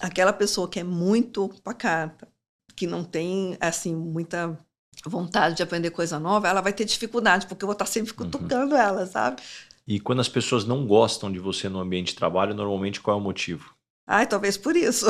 [0.02, 2.28] aquela pessoa que é muito pacata,
[2.76, 4.58] que não tem assim muita
[5.06, 8.18] vontade de aprender coisa nova, ela vai ter dificuldade, porque eu vou estar sempre uhum.
[8.18, 8.82] cutucando uhum.
[8.82, 9.41] ela, sabe?
[9.88, 13.20] E quando as pessoas não gostam de você no ambiente de trabalho, normalmente qual é
[13.20, 13.76] o motivo?
[14.08, 15.06] Ai, talvez por isso.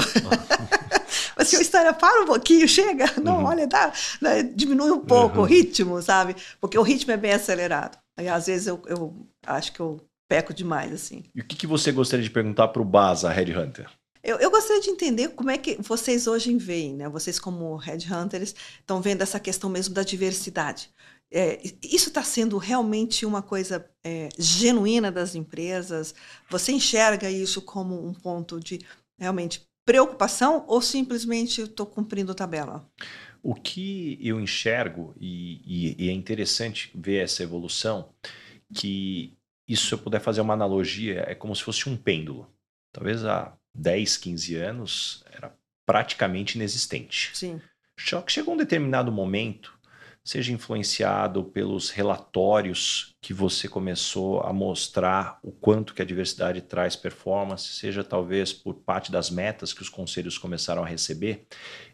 [1.37, 3.45] Mas se a história para um pouquinho, chega, não, uhum.
[3.45, 5.43] olha, dá, né, diminui um pouco uhum.
[5.43, 6.35] o ritmo, sabe?
[6.61, 7.97] Porque o ritmo é bem acelerado.
[8.17, 11.23] Aí, às vezes, eu, eu acho que eu peco demais, assim.
[11.33, 13.89] E o que, que você gostaria de perguntar para o Baza, Headhunter?
[14.25, 17.07] Eu, eu gostaria de entender como é que vocês hoje veem, né?
[17.07, 20.89] Vocês como headhunters estão vendo essa questão mesmo da diversidade.
[21.31, 26.15] É, isso está sendo realmente uma coisa é, genuína das empresas?
[26.49, 28.79] Você enxerga isso como um ponto de
[29.19, 32.89] realmente preocupação ou simplesmente estou cumprindo tabela?
[33.43, 38.09] O que eu enxergo, e, e, e, é interessante ver essa evolução,
[38.73, 42.49] que isso, se eu puder fazer uma analogia, é como se fosse um pêndulo.
[42.91, 45.53] Talvez há 10, 15 anos, era
[45.85, 47.31] praticamente inexistente.
[47.33, 47.61] Sim.
[47.99, 49.73] Só que chegou um determinado momento,
[50.23, 56.95] seja influenciado pelos relatórios que você começou a mostrar o quanto que a diversidade traz
[56.95, 61.45] performance, seja talvez por parte das metas que os conselhos começaram a receber,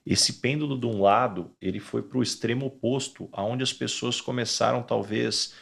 [0.06, 4.82] esse pêndulo de um lado, ele foi para o extremo oposto, aonde as pessoas começaram
[4.82, 5.54] talvez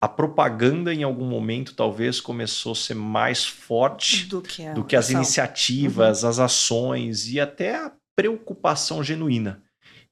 [0.00, 4.94] a propaganda em algum momento talvez começou a ser mais forte do que, do que
[4.94, 6.28] as iniciativas, uhum.
[6.28, 9.62] as ações e até a preocupação genuína.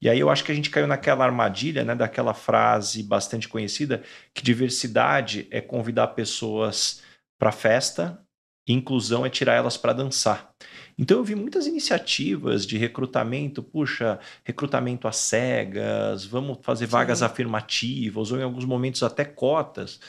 [0.01, 4.03] E aí eu acho que a gente caiu naquela armadilha, né, daquela frase bastante conhecida
[4.33, 7.01] que diversidade é convidar pessoas
[7.39, 8.21] para festa,
[8.67, 10.51] inclusão é tirar elas para dançar.
[10.97, 16.91] Então eu vi muitas iniciativas de recrutamento, puxa, recrutamento às cegas, vamos fazer Sim.
[16.91, 19.99] vagas afirmativas, ou em alguns momentos até cotas,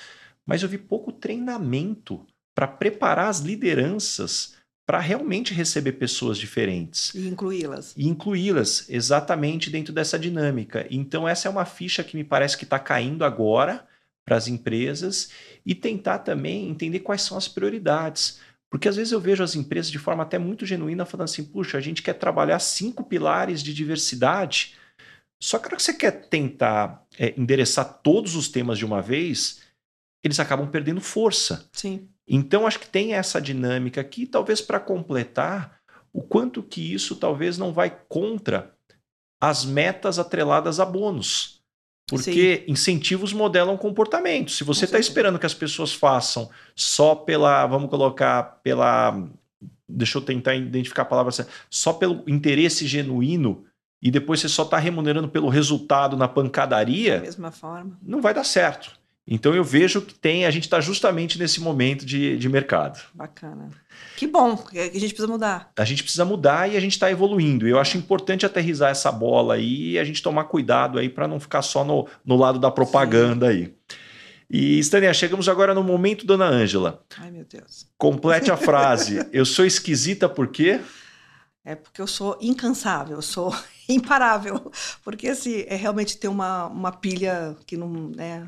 [0.46, 4.56] mas eu vi pouco treinamento para preparar as lideranças
[4.88, 7.14] para realmente receber pessoas diferentes.
[7.14, 7.92] E incluí-las.
[7.94, 10.86] E incluí-las exatamente dentro dessa dinâmica.
[10.90, 13.86] Então, essa é uma ficha que me parece que está caindo agora
[14.24, 15.28] para as empresas
[15.64, 18.40] e tentar também entender quais são as prioridades.
[18.70, 21.78] Porque às vezes eu vejo as empresas de forma até muito genuína falando assim: puxa,
[21.78, 24.76] a gente quer trabalhar cinco pilares de diversidade.
[25.40, 29.00] Só que na hora que você quer tentar é, endereçar todos os temas de uma
[29.00, 29.60] vez,
[30.24, 31.68] eles acabam perdendo força.
[31.72, 32.08] Sim.
[32.26, 35.80] Então acho que tem essa dinâmica aqui, talvez para completar,
[36.12, 38.74] o quanto que isso talvez não vai contra
[39.40, 41.57] as metas atreladas a bônus.
[42.08, 42.72] Porque Sim.
[42.72, 44.50] incentivos modelam comportamento.
[44.50, 49.28] Se você está esperando que as pessoas façam só pela, vamos colocar, pela.
[49.86, 53.64] Deixa eu tentar identificar a palavra certa, só pelo interesse genuíno
[54.00, 57.16] e depois você só está remunerando pelo resultado na pancadaria.
[57.16, 57.98] Da mesma forma.
[58.02, 58.92] Não vai dar certo.
[59.30, 62.98] Então eu vejo que tem, a gente está justamente nesse momento de, de mercado.
[63.12, 63.68] Bacana.
[64.16, 65.70] Que bom, porque a gente precisa mudar.
[65.76, 67.68] A gente precisa mudar e a gente está evoluindo.
[67.68, 71.38] Eu acho importante aterrizar essa bola aí e a gente tomar cuidado aí para não
[71.38, 73.52] ficar só no, no lado da propaganda Sim.
[73.52, 73.74] aí.
[74.50, 77.04] E, Stania, chegamos agora no momento, dona Ângela.
[77.18, 77.86] Ai, meu Deus.
[77.98, 79.26] Complete a frase.
[79.30, 80.80] eu sou esquisita por quê?
[81.62, 83.54] É porque eu sou incansável, eu sou
[83.86, 84.72] imparável.
[85.04, 88.46] Porque, assim, é realmente ter uma, uma pilha que não, né,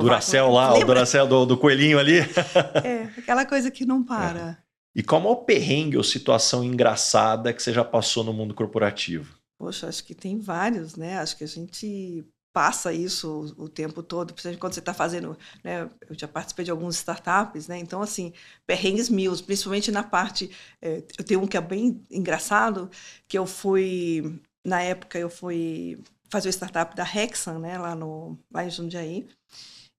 [0.00, 0.84] Duracel lá, Lembra?
[0.84, 2.18] o Duracel do, do coelhinho ali.
[2.84, 4.58] é, aquela coisa que não para.
[4.64, 4.68] É.
[4.94, 9.38] E qual é o perrengue ou situação engraçada que você já passou no mundo corporativo?
[9.58, 11.18] Poxa, acho que tem vários, né?
[11.18, 15.88] Acho que a gente passa isso o, tempo todo, principalmente quando você está fazendo, né?
[16.08, 17.78] Eu já participei de algumas startups, né?
[17.78, 18.32] Então, assim,
[18.66, 20.50] perrengues mil, principalmente na parte...
[20.82, 22.90] É, eu tenho um que é bem engraçado,
[23.28, 24.40] que eu fui...
[24.66, 27.78] Na época, eu fui fazer o startup da Hexan, né?
[27.78, 29.28] Lá, no, lá em Jundiaí.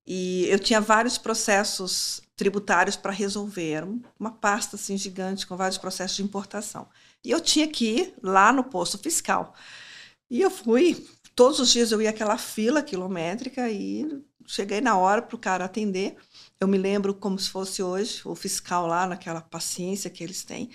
[0.05, 3.83] E eu tinha vários processos tributários para resolver.
[4.19, 6.87] Uma pasta assim gigante com vários processos de importação.
[7.23, 9.53] E eu tinha que ir lá no posto fiscal.
[10.29, 15.21] E eu fui, todos os dias eu ia aquela fila quilométrica e cheguei na hora
[15.21, 16.15] para o cara atender.
[16.59, 20.71] Eu me lembro como se fosse hoje, o fiscal lá, naquela paciência que eles têm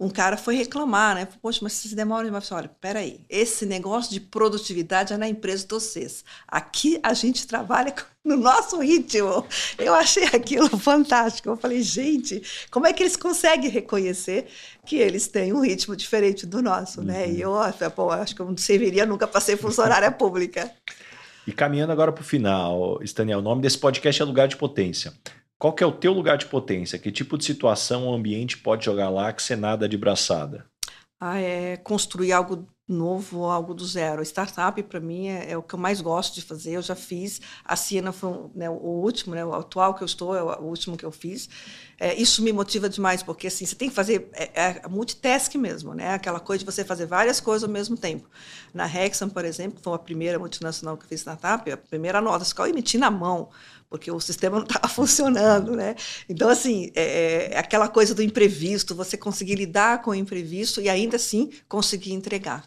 [0.00, 1.28] um cara foi reclamar, né?
[1.42, 2.50] Poxa, mas vocês demoram demais.
[2.50, 6.24] Olha, peraí, esse negócio de produtividade é na empresa de vocês.
[6.48, 7.94] Aqui a gente trabalha
[8.24, 9.46] no nosso ritmo.
[9.78, 11.50] Eu achei aquilo fantástico.
[11.50, 14.46] Eu falei, gente, como é que eles conseguem reconhecer
[14.86, 17.26] que eles têm um ritmo diferente do nosso, né?
[17.26, 17.32] uhum.
[17.32, 17.32] né?
[17.34, 17.52] E eu,
[17.94, 20.72] pô, acho que eu não serviria nunca para ser funcionária pública.
[21.46, 25.12] E caminhando agora para o final, Staniel, o nome desse podcast é Lugar de Potência.
[25.60, 26.98] Qual que é o teu lugar de potência?
[26.98, 30.64] Que tipo de situação o ambiente pode jogar lá que você nada de braçada?
[31.20, 34.22] Ah, é construir algo novo, algo do zero.
[34.22, 36.72] Startup, para mim, é, é, o que eu mais gosto de fazer.
[36.72, 37.42] Eu já fiz.
[37.62, 40.96] A Siena foi né, o último, né, o atual que eu estou, é o último
[40.96, 41.46] que eu fiz.
[42.00, 45.92] É, isso me motiva demais, porque assim, você tem que fazer é, é multitask mesmo,
[45.92, 46.14] né?
[46.14, 48.26] Aquela coisa de você fazer várias coisas ao mesmo tempo.
[48.72, 52.22] Na Hexam, por exemplo, que foi a primeira multinacional que eu fiz startup, a primeira
[52.22, 53.50] nota fiscal eu emiti na mão
[53.90, 55.96] porque o sistema não estava funcionando, né?
[56.28, 60.88] Então, assim, é, é, aquela coisa do imprevisto, você conseguir lidar com o imprevisto e
[60.88, 62.66] ainda assim conseguir entregar.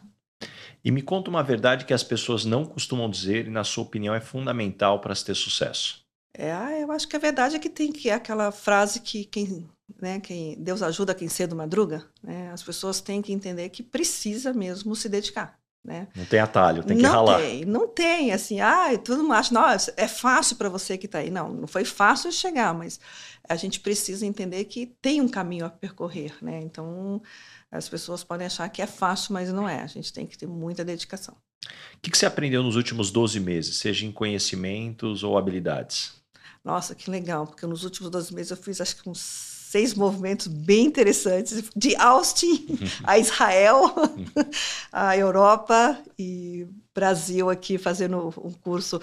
[0.84, 4.14] E me conta uma verdade que as pessoas não costumam dizer e, na sua opinião,
[4.14, 6.03] é fundamental para se ter sucesso.
[6.36, 9.24] É, ah, eu acho que a verdade é que tem que é aquela frase que
[9.26, 9.70] quem,
[10.02, 12.50] né, quem Deus ajuda quem cedo madruga, né?
[12.52, 15.60] As pessoas têm que entender que precisa mesmo se dedicar.
[15.86, 16.08] Né?
[16.16, 17.40] Não tem atalho, tem que não ralar.
[17.40, 21.20] Não tem, não tem, assim, ah, todo mundo acha, é fácil para você que está
[21.20, 21.30] aí.
[21.30, 23.02] Não, não foi fácil chegar, mas
[23.50, 26.62] a gente precisa entender que tem um caminho a percorrer, né?
[26.62, 27.22] Então,
[27.70, 29.82] as pessoas podem achar que é fácil, mas não é.
[29.82, 31.36] A gente tem que ter muita dedicação.
[31.66, 36.23] O que, que você aprendeu nos últimos 12 meses, seja em conhecimentos ou habilidades?
[36.64, 40.48] Nossa, que legal, porque nos últimos 12 meses eu fiz acho que uns seis movimentos
[40.48, 42.68] bem interessantes, de Austin
[43.04, 43.94] a Israel,
[44.94, 49.02] a Europa e Brasil aqui fazendo um curso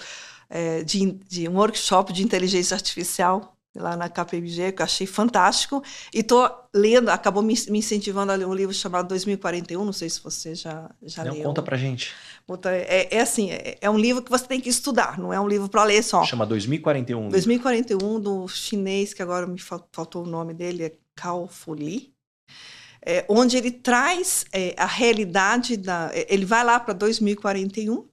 [0.49, 5.83] é, de, de um workshop de inteligência artificial lá na KPMG, que eu achei fantástico.
[6.13, 10.09] E estou lendo, acabou me, me, incentivando a ler um livro chamado 2041, não sei
[10.09, 11.43] se você já, já não, leu.
[11.43, 12.11] Conta pra gente.
[12.65, 15.47] É, é assim, é, é, um livro que você tem que estudar, não é um
[15.47, 16.23] livro para ler só.
[16.25, 17.29] Chama 2041.
[17.29, 22.13] 2041, do chinês, que agora me faltou o nome dele, é Cao Fu Li.
[23.03, 26.11] É, onde ele traz é, a realidade da.
[26.13, 28.10] É, ele vai lá para 2041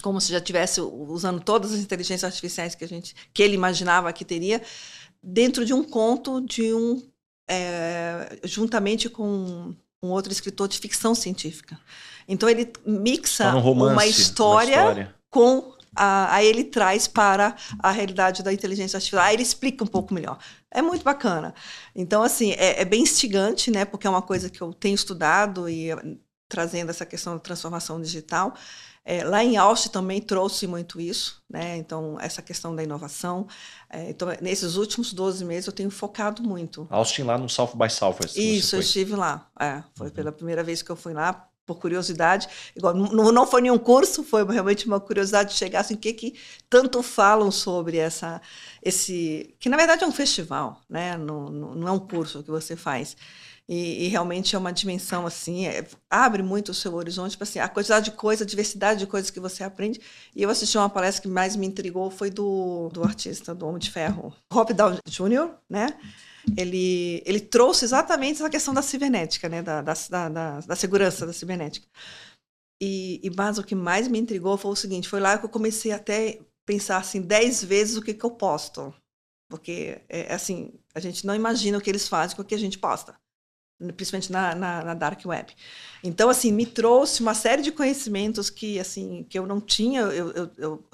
[0.00, 4.12] como se já tivesse usando todas as inteligências artificiais que a gente que ele imaginava
[4.12, 4.62] que teria
[5.22, 7.02] dentro de um conto de um
[7.48, 11.78] é, juntamente com um outro escritor de ficção científica
[12.26, 17.56] então ele mixa um romance, uma, história uma história com a, a, ele traz para
[17.80, 19.24] a realidade da inteligência artificial.
[19.24, 20.38] Aí ele explica um pouco melhor.
[20.70, 21.54] É muito bacana.
[21.94, 23.84] Então, assim, é, é, bem instigante, né?
[23.84, 25.88] Porque é uma coisa que eu tenho estudado e
[26.48, 28.54] trazendo essa questão da transformação digital.
[29.10, 31.78] É, lá em Austin também trouxe muito isso, né?
[31.78, 33.46] Então, essa questão da inovação.
[33.88, 36.86] É, então, nesses últimos 12 meses, eu tenho focado muito.
[36.90, 38.36] Austin, lá no South by Southwest.
[38.36, 39.48] Isso, eu estive lá.
[39.58, 40.12] É, foi uhum.
[40.12, 42.50] pela primeira vez que eu fui lá, por curiosidade.
[42.76, 46.12] Igual, não, não foi nenhum curso, foi realmente uma curiosidade de chegar assim, o que,
[46.12, 46.34] que
[46.68, 48.42] tanto falam sobre essa,
[48.82, 49.54] esse.
[49.58, 51.16] que na verdade é um festival, né?
[51.16, 53.16] não, não, não é um curso que você faz.
[53.68, 57.58] E, e, realmente é uma dimensão assim, é, abre muito o seu horizonte, tipo assim,
[57.58, 60.00] a quantidade de coisas, a diversidade de coisas que você aprende.
[60.34, 63.78] E eu assisti uma palestra que mais me intrigou foi do, do artista, do Homem
[63.78, 65.98] de Ferro, Robert Downey Jr., né?
[66.56, 69.60] Ele, ele trouxe exatamente essa questão da cibernética, né?
[69.60, 69.94] Da, da,
[70.30, 71.86] da, da segurança da cibernética.
[72.80, 75.50] E, e mas o que mais me intrigou foi o seguinte, foi lá que eu
[75.50, 78.94] comecei até pensar assim, dez vezes o que, que eu posto.
[79.50, 82.58] Porque, é, assim, a gente não imagina o que eles fazem com o que a
[82.58, 83.14] gente posta.
[83.94, 85.52] Principalmente na, na, na, dark web.
[86.02, 90.30] Então, assim, me trouxe uma série de conhecimentos que, assim, que eu não tinha, eu,
[90.32, 90.84] eu, eu,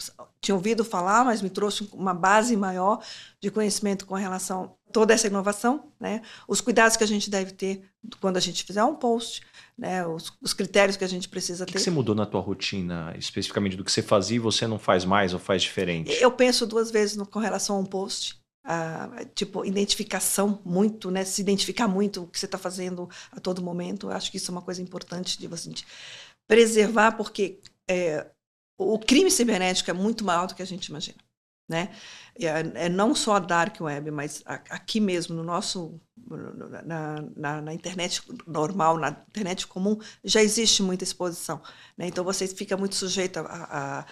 [0.41, 3.03] tinha ouvido falar, mas me trouxe uma base maior
[3.41, 6.23] de conhecimento com relação a toda essa inovação, né?
[6.47, 7.83] Os cuidados que a gente deve ter
[8.21, 9.43] quando a gente fizer um post,
[9.77, 10.07] né?
[10.07, 11.73] Os, os critérios que a gente precisa ter.
[11.73, 14.79] O que você mudou na tua rotina, especificamente do que você fazia e você não
[14.79, 16.13] faz mais ou faz diferente?
[16.23, 21.25] Eu penso duas vezes no, com relação a um post a, tipo, identificação muito, né?
[21.25, 24.09] Se identificar muito o que você está fazendo a todo momento.
[24.09, 25.71] Eu acho que isso é uma coisa importante de você
[26.47, 28.27] preservar, porque é,
[28.79, 31.19] o crime cibernético é muito maior do que a gente imagina,
[31.69, 31.95] né?
[32.37, 36.01] É, é não só a dark web, mas a, aqui mesmo no nosso
[36.85, 41.61] na, na, na, internet normal, na internet comum, já existe muita exposição,
[41.97, 42.07] né?
[42.07, 44.07] Então você fica muito sujeito a, a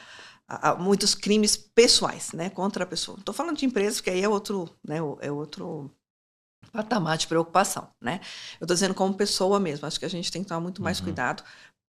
[0.61, 3.19] a, muitos crimes pessoais, né, contra a pessoa.
[3.19, 5.91] Estou falando de empresas, que aí é outro, né, é outro
[6.73, 8.21] patamar de preocupação, né?
[8.61, 9.87] Eu estou dizendo como pessoa mesmo.
[9.87, 11.05] Acho que a gente tem que tomar muito mais uhum.
[11.05, 11.43] cuidado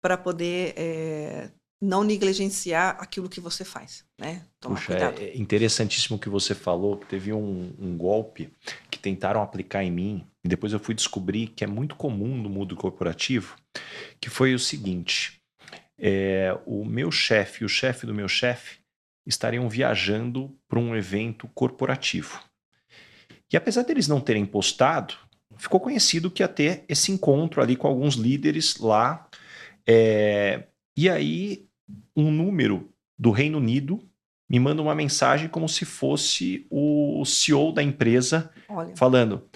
[0.02, 1.50] para poder é,
[1.82, 4.46] não negligenciar aquilo que você faz, né?
[4.60, 5.22] Tomar Puxa, cuidado.
[5.22, 8.54] é interessantíssimo o que você falou, que teve um, um, golpe
[8.90, 12.50] que tentaram aplicar em mim, e depois eu fui descobrir que é muito comum no
[12.50, 13.56] mundo corporativo,
[14.20, 15.39] que foi o seguinte,
[16.00, 18.80] é, o meu chefe e o chefe do meu chefe
[19.26, 22.42] estariam viajando para um evento corporativo.
[23.52, 25.16] E apesar deles não terem postado,
[25.58, 29.28] ficou conhecido que ia ter esse encontro ali com alguns líderes lá.
[29.88, 30.64] É,
[30.98, 31.68] e aí,
[32.16, 34.00] um número do Reino Unido
[34.50, 38.96] me manda uma mensagem como se fosse o CEO da empresa Olha.
[38.96, 39.48] falando: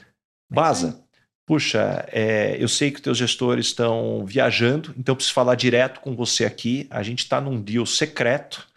[0.50, 1.03] Baza,
[1.46, 6.00] puxa, é, eu sei que os teus gestores estão viajando, então eu preciso falar direto
[6.00, 6.88] com você aqui.
[6.90, 8.68] A gente está num deal secreto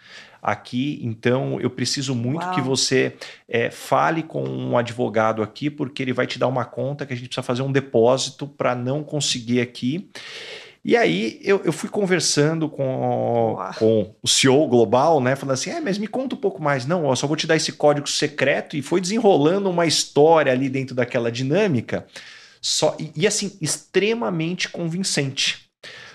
[0.43, 2.55] aqui, então eu preciso muito Uau.
[2.55, 3.17] que você
[3.49, 7.17] é, fale com um advogado aqui, porque ele vai te dar uma conta que a
[7.17, 10.09] gente precisa fazer um depósito para não conseguir aqui.
[10.85, 15.35] E aí eu, eu fui conversando com, com o CEO global, né?
[15.35, 16.87] Falando assim, é, mas me conta um pouco mais.
[16.87, 18.77] Não, eu só vou te dar esse código secreto.
[18.77, 22.07] E foi desenrolando uma história ali dentro daquela dinâmica
[22.67, 25.71] só e, e assim, extremamente convincente.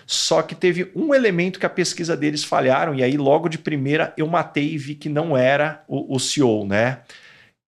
[0.06, 4.14] Só que teve um elemento que a pesquisa deles falharam, e aí logo de primeira
[4.18, 7.00] eu matei e vi que não era o, o CEO, né?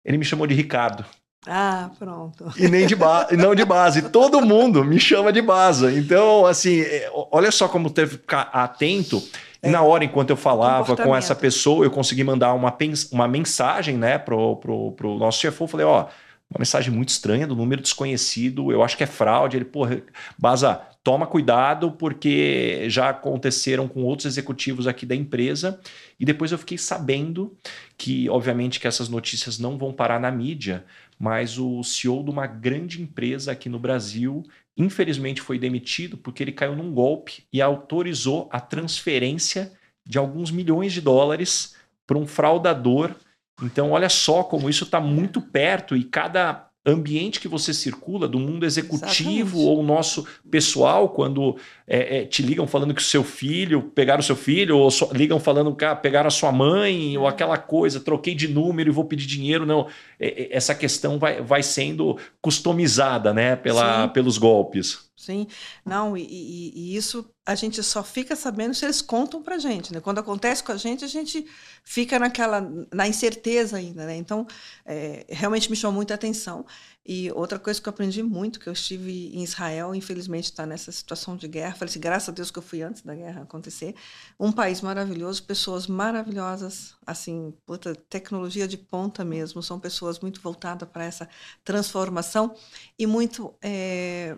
[0.05, 1.07] Ele me chamou de Ricardo.
[1.47, 2.53] Ah, pronto.
[2.59, 4.11] E nem de base, não de base.
[4.11, 5.99] Todo mundo me chama de base.
[5.99, 9.23] Então, assim, é, olha só como teve que ficar atento.
[9.63, 9.71] É.
[9.71, 12.77] Na hora, enquanto eu falava com essa pessoa, eu consegui mandar uma,
[13.11, 15.63] uma mensagem, né, pro, pro, pro nosso chefe.
[15.63, 16.09] Eu falei, ó,
[16.51, 19.57] uma mensagem muito estranha do número desconhecido, eu acho que é fraude.
[19.57, 20.01] Ele, porra,
[20.39, 25.81] Baza, toma cuidado, porque já aconteceram com outros executivos aqui da empresa.
[26.19, 27.57] E depois eu fiquei sabendo
[27.99, 30.85] que, obviamente, que essas notícias não vão parar na mídia,
[31.19, 34.45] mas o CEO de uma grande empresa aqui no Brasil,
[34.77, 39.73] infelizmente, foi demitido porque ele caiu num golpe e autorizou a transferência
[40.07, 41.75] de alguns milhões de dólares
[42.07, 43.15] para um fraudador
[43.63, 48.39] então, olha só como isso está muito perto e cada ambiente que você circula, do
[48.39, 49.67] mundo executivo Exatamente.
[49.67, 51.57] ou nosso pessoal, quando
[51.89, 55.09] é, é, te ligam falando que o seu filho, pegaram o seu filho, ou so,
[55.13, 57.29] ligam falando que ah, pegaram a sua mãe, ou é.
[57.29, 59.65] aquela coisa, troquei de número e vou pedir dinheiro.
[59.65, 59.87] Não,
[60.19, 65.07] é, é, essa questão vai, vai sendo customizada né, pela, pelos golpes.
[65.17, 65.47] Sim,
[65.85, 69.93] não, e, e, e, isso a gente só fica sabendo se eles contam pra gente,
[69.93, 69.99] né?
[69.99, 71.47] Quando acontece com a gente, a gente
[71.83, 72.61] fica naquela,
[72.93, 74.15] na incerteza ainda, né?
[74.15, 74.47] Então,
[74.85, 76.67] é, realmente me chamou muita atenção.
[77.07, 80.91] E outra coisa que eu aprendi muito, que eu estive em Israel, infelizmente está nessa
[80.91, 83.95] situação de guerra, falei assim, graças a Deus que eu fui antes da guerra acontecer,
[84.41, 90.89] um país maravilhoso, pessoas maravilhosas, assim, puta, tecnologia de ponta mesmo, são pessoas muito voltadas
[90.89, 91.29] para essa
[91.65, 92.55] transformação
[92.99, 93.55] e muito...
[93.63, 94.37] É,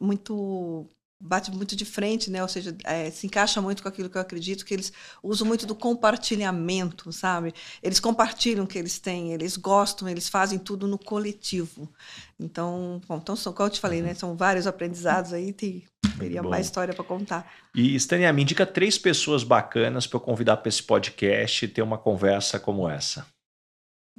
[0.00, 0.88] muito
[1.24, 2.42] bate muito de frente, né?
[2.42, 5.66] Ou seja, é, se encaixa muito com aquilo que eu acredito, que eles usam muito
[5.66, 7.54] do compartilhamento, sabe?
[7.82, 11.90] Eles compartilham o que eles têm, eles gostam, eles fazem tudo no coletivo.
[12.38, 14.12] Então, bom, então são, como eu te falei, né?
[14.12, 15.84] São vários aprendizados aí, tem,
[16.18, 17.50] teria mais história para contar.
[17.74, 21.80] E, Stania, me indica três pessoas bacanas para eu convidar para esse podcast e ter
[21.80, 23.26] uma conversa como essa.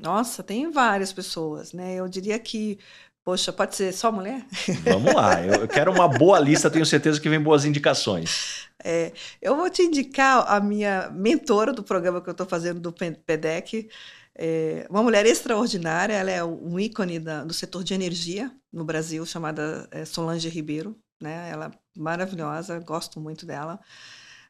[0.01, 1.95] Nossa, tem várias pessoas, né?
[1.95, 2.79] Eu diria que
[3.25, 4.45] Poxa, pode ser só mulher?
[4.85, 8.67] Vamos lá, eu quero uma boa lista, tenho certeza que vem boas indicações.
[8.83, 9.11] É,
[9.41, 13.89] eu vou te indicar a minha mentora do programa que eu estou fazendo do PEDEC,
[14.37, 19.25] é uma mulher extraordinária, ela é um ícone da, do setor de energia no Brasil,
[19.25, 21.49] chamada é, Solange Ribeiro, né?
[21.51, 23.79] ela é maravilhosa, gosto muito dela.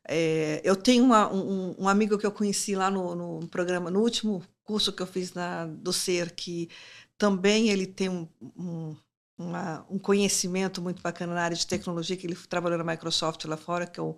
[0.07, 4.01] É, eu tenho uma, um, um, amigo que eu conheci lá no, no, programa, no
[4.01, 6.69] último curso que eu fiz na, do SER, que
[7.17, 8.95] também ele tem um, um,
[9.37, 13.57] uma, um conhecimento muito bacana na área de tecnologia, que ele trabalhou na Microsoft lá
[13.57, 14.17] fora, que é o,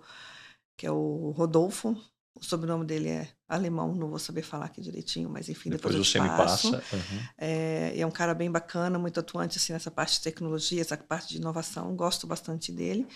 [0.76, 1.96] que é o Rodolfo.
[2.40, 6.08] O sobrenome dele é alemão, não vou saber falar aqui direitinho, mas enfim, depois, Depois
[6.08, 6.70] você te me passo.
[6.70, 6.96] passa.
[6.96, 7.20] Uhum.
[7.36, 11.30] É, é um cara bem bacana, muito atuante assim, nessa parte de tecnologia, essa parte
[11.30, 11.96] de inovação.
[11.96, 13.08] Gosto bastante dele.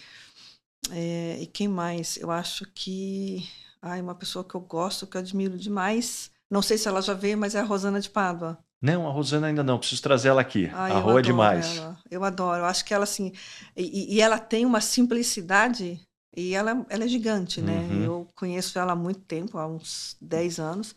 [0.91, 2.17] É, e quem mais?
[2.17, 3.49] Eu acho que.
[3.81, 6.31] Ai, uma pessoa que eu gosto, que eu admiro demais.
[6.51, 8.59] Não sei se ela já veio, mas é a Rosana de Pádua.
[8.83, 10.69] Não, a Rosana ainda não, preciso trazer ela aqui.
[10.75, 11.77] Ai, a Rô é demais.
[11.77, 11.99] ela.
[12.11, 12.63] Eu adoro.
[12.63, 13.33] Eu acho que ela, assim.
[13.77, 16.01] E, e ela tem uma simplicidade.
[16.37, 17.79] E ela, ela é gigante, né?
[17.91, 18.05] Uhum.
[18.05, 20.95] Eu conheço ela há muito tempo, há uns 10 anos.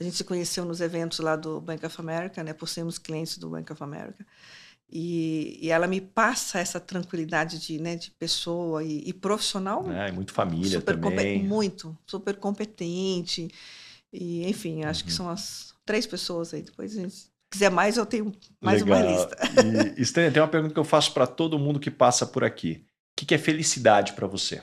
[0.00, 2.52] A gente se conheceu nos eventos lá do Bank of America, né?
[2.52, 4.24] Por sermos clientes do Bank of America.
[4.88, 10.08] E, e ela me passa essa tranquilidade de, né, de pessoa e, e profissional É,
[10.08, 11.42] e muito família também.
[11.42, 13.48] muito, super competente.
[14.12, 15.16] E, enfim, acho que Uhum.
[15.16, 16.62] são as três pessoas aí.
[16.62, 18.98] Depois, se quiser mais, eu tenho mais Legal.
[18.98, 19.36] uma lista.
[19.96, 22.84] E, Stênia, tem uma pergunta que eu faço para todo mundo que passa por aqui.
[23.12, 24.62] O que, que é felicidade para você?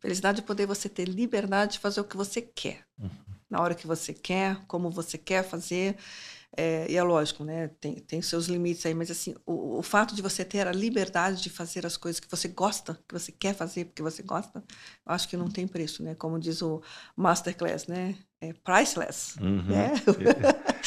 [0.00, 2.84] Felicidade é poder você ter liberdade de fazer o que você quer.
[2.98, 3.10] Uhum.
[3.50, 5.96] Na hora que você quer, como você quer fazer.
[6.56, 7.68] É, e é lógico, né?
[7.80, 11.42] Tem, tem seus limites aí, mas assim, o, o fato de você ter a liberdade
[11.42, 14.64] de fazer as coisas que você gosta, que você quer fazer porque você gosta,
[15.06, 16.14] eu acho que não tem preço, né?
[16.14, 16.82] Como diz o
[17.14, 18.14] Masterclass, né?
[18.40, 19.38] É priceless.
[19.40, 19.62] Uhum.
[19.64, 19.92] né?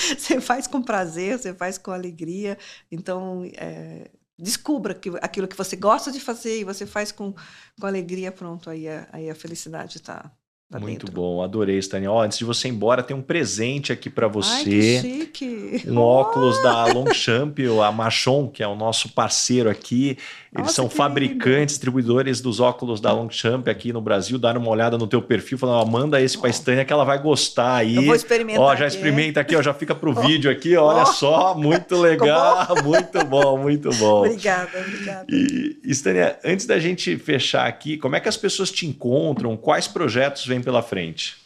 [0.17, 2.57] você faz com prazer, você faz com alegria.
[2.91, 7.33] Então, é, descubra que, aquilo que você gosta de fazer e você faz com,
[7.79, 10.31] com alegria, pronto, aí a, aí a felicidade está
[10.71, 11.11] tá Muito dentro.
[11.21, 12.09] bom, adorei, Stênia.
[12.11, 15.01] Ó, antes de você ir embora, tem um presente aqui para Ai, que você.
[15.01, 15.83] chique!
[15.87, 20.17] um óculos da Longchamp, a Machon, que é o nosso parceiro aqui.
[20.53, 24.37] Eles Nossa, são fabricantes, distribuidores dos óculos da Longchamp aqui no Brasil.
[24.37, 26.51] Deram uma olhada no teu perfil, falando, ó, manda esse para Ó.
[26.51, 27.95] Stânia que ela vai gostar aí.
[27.95, 28.61] Eu vou experimentar.
[28.61, 28.95] Ó, já aqui.
[28.95, 33.89] experimenta aqui, ó, já fica pro vídeo aqui, olha só, muito legal, muito bom, muito
[33.95, 34.25] bom.
[34.25, 35.25] Obrigada, obrigada.
[35.29, 39.55] E, e, Stânia, antes da gente fechar aqui, como é que as pessoas te encontram?
[39.55, 41.37] Quais projetos vêm pela frente?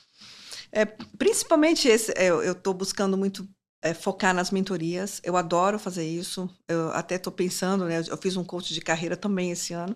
[0.72, 3.48] É, principalmente esse, é, eu estou buscando muito
[3.82, 5.22] é, focar nas mentorias.
[5.24, 6.50] Eu adoro fazer isso.
[6.68, 8.02] Eu até estou pensando, né?
[8.08, 9.96] Eu fiz um coach de carreira também esse ano,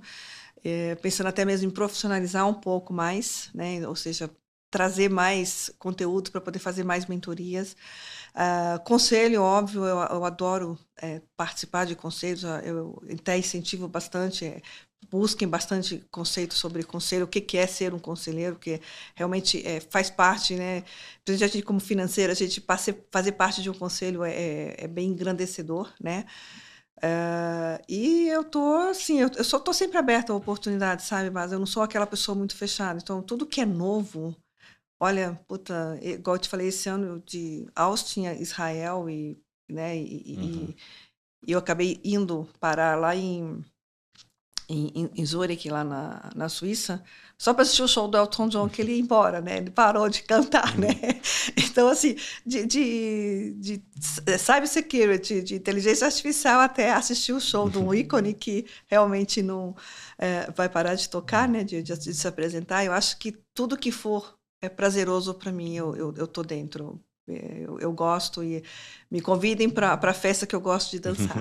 [0.63, 3.87] é, pensando até mesmo em profissionalizar um pouco mais, né?
[3.87, 4.29] Ou seja,
[4.69, 7.75] trazer mais conteúdo para poder fazer mais mentorias.
[8.33, 14.45] Ah, conselho, óbvio, eu, eu adoro é, participar de conselhos, ah, eu até incentivo bastante,
[14.45, 14.61] é,
[15.09, 18.81] busquem bastante conceito sobre conselho, o que, que é ser um conselheiro, porque
[19.15, 20.83] realmente é, faz parte, né?
[21.27, 24.87] A gente, como financeira, a gente passe, fazer parte de um conselho é, é, é
[24.87, 26.25] bem engrandecedor, né?
[27.01, 31.29] Ah, e eu tô assim, eu, eu só tô sempre aberta a oportunidades, sabe?
[31.29, 32.99] Mas eu não sou aquela pessoa muito fechada.
[33.01, 34.35] Então, tudo que é novo,
[34.99, 39.39] olha, puta, igual eu te falei esse ano de Austin Israel e,
[39.69, 40.23] né, e,
[40.71, 40.75] e- Uhum.
[41.47, 43.63] e eu acabei indo parar lá em
[44.69, 47.03] em, em- Zurich, lá na, na Suíça,
[47.37, 49.57] só para assistir o show do Elton John, que ele ia embora, né?
[49.57, 50.89] Ele parou de cantar, né?
[51.57, 52.15] Então, assim,
[52.45, 53.83] de, de, de
[54.37, 59.75] cybersecurity, de inteligência artificial, até assistir o show de um ícone que realmente não
[60.17, 61.63] eh, vai parar de tocar, né?
[61.63, 62.83] De, de, de se apresentar.
[62.85, 67.01] Eu acho que tudo que for é prazeroso para mim, eu, eu, eu tô dentro.
[67.29, 68.63] Eh, Eu, eu gosto e
[69.11, 71.35] me convidem para a festa que eu gosto de dançar.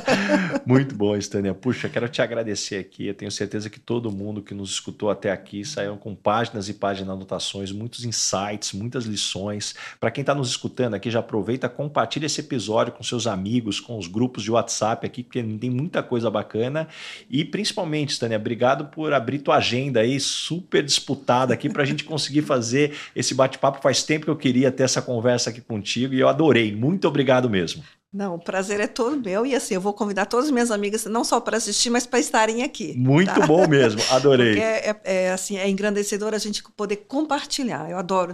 [0.66, 1.54] Muito bom, Stânia.
[1.54, 3.06] Puxa, quero te agradecer aqui.
[3.06, 6.74] Eu tenho certeza que todo mundo que nos escutou até aqui saiu com páginas e
[6.74, 9.74] páginas de anotações, muitos insights, muitas lições.
[9.98, 13.98] Para quem está nos escutando aqui, já aproveita, compartilha esse episódio com seus amigos, com
[13.98, 16.86] os grupos de WhatsApp aqui, porque tem muita coisa bacana.
[17.30, 22.04] E principalmente, Stânia, obrigado por abrir tua agenda aí, super disputada aqui, para a gente
[22.04, 23.80] conseguir fazer esse bate-papo.
[23.80, 26.74] Faz tempo que eu queria ter essa conversa aqui contigo e eu adorei.
[26.74, 27.82] Muito obrigado mesmo.
[28.12, 31.04] Não, o prazer é todo meu e assim, eu vou convidar todas as minhas amigas,
[31.04, 32.94] não só para assistir, mas para estarem aqui.
[32.96, 33.46] Muito tá?
[33.46, 34.58] bom mesmo, adorei.
[34.58, 37.90] É, é- é, assim, é engrandecedor a gente poder compartilhar.
[37.90, 38.32] Eu adoro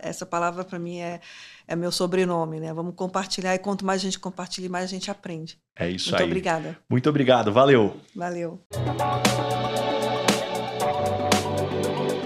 [0.00, 1.20] essa palavra para mim é,
[1.66, 2.72] é meu sobrenome, né?
[2.72, 5.58] Vamos compartilhar e quanto mais a gente compartilha, mais a gente aprende.
[5.76, 6.26] É isso Muito aí.
[6.28, 6.78] obrigada.
[6.88, 7.96] Muito obrigado, valeu.
[8.14, 8.60] Valeu.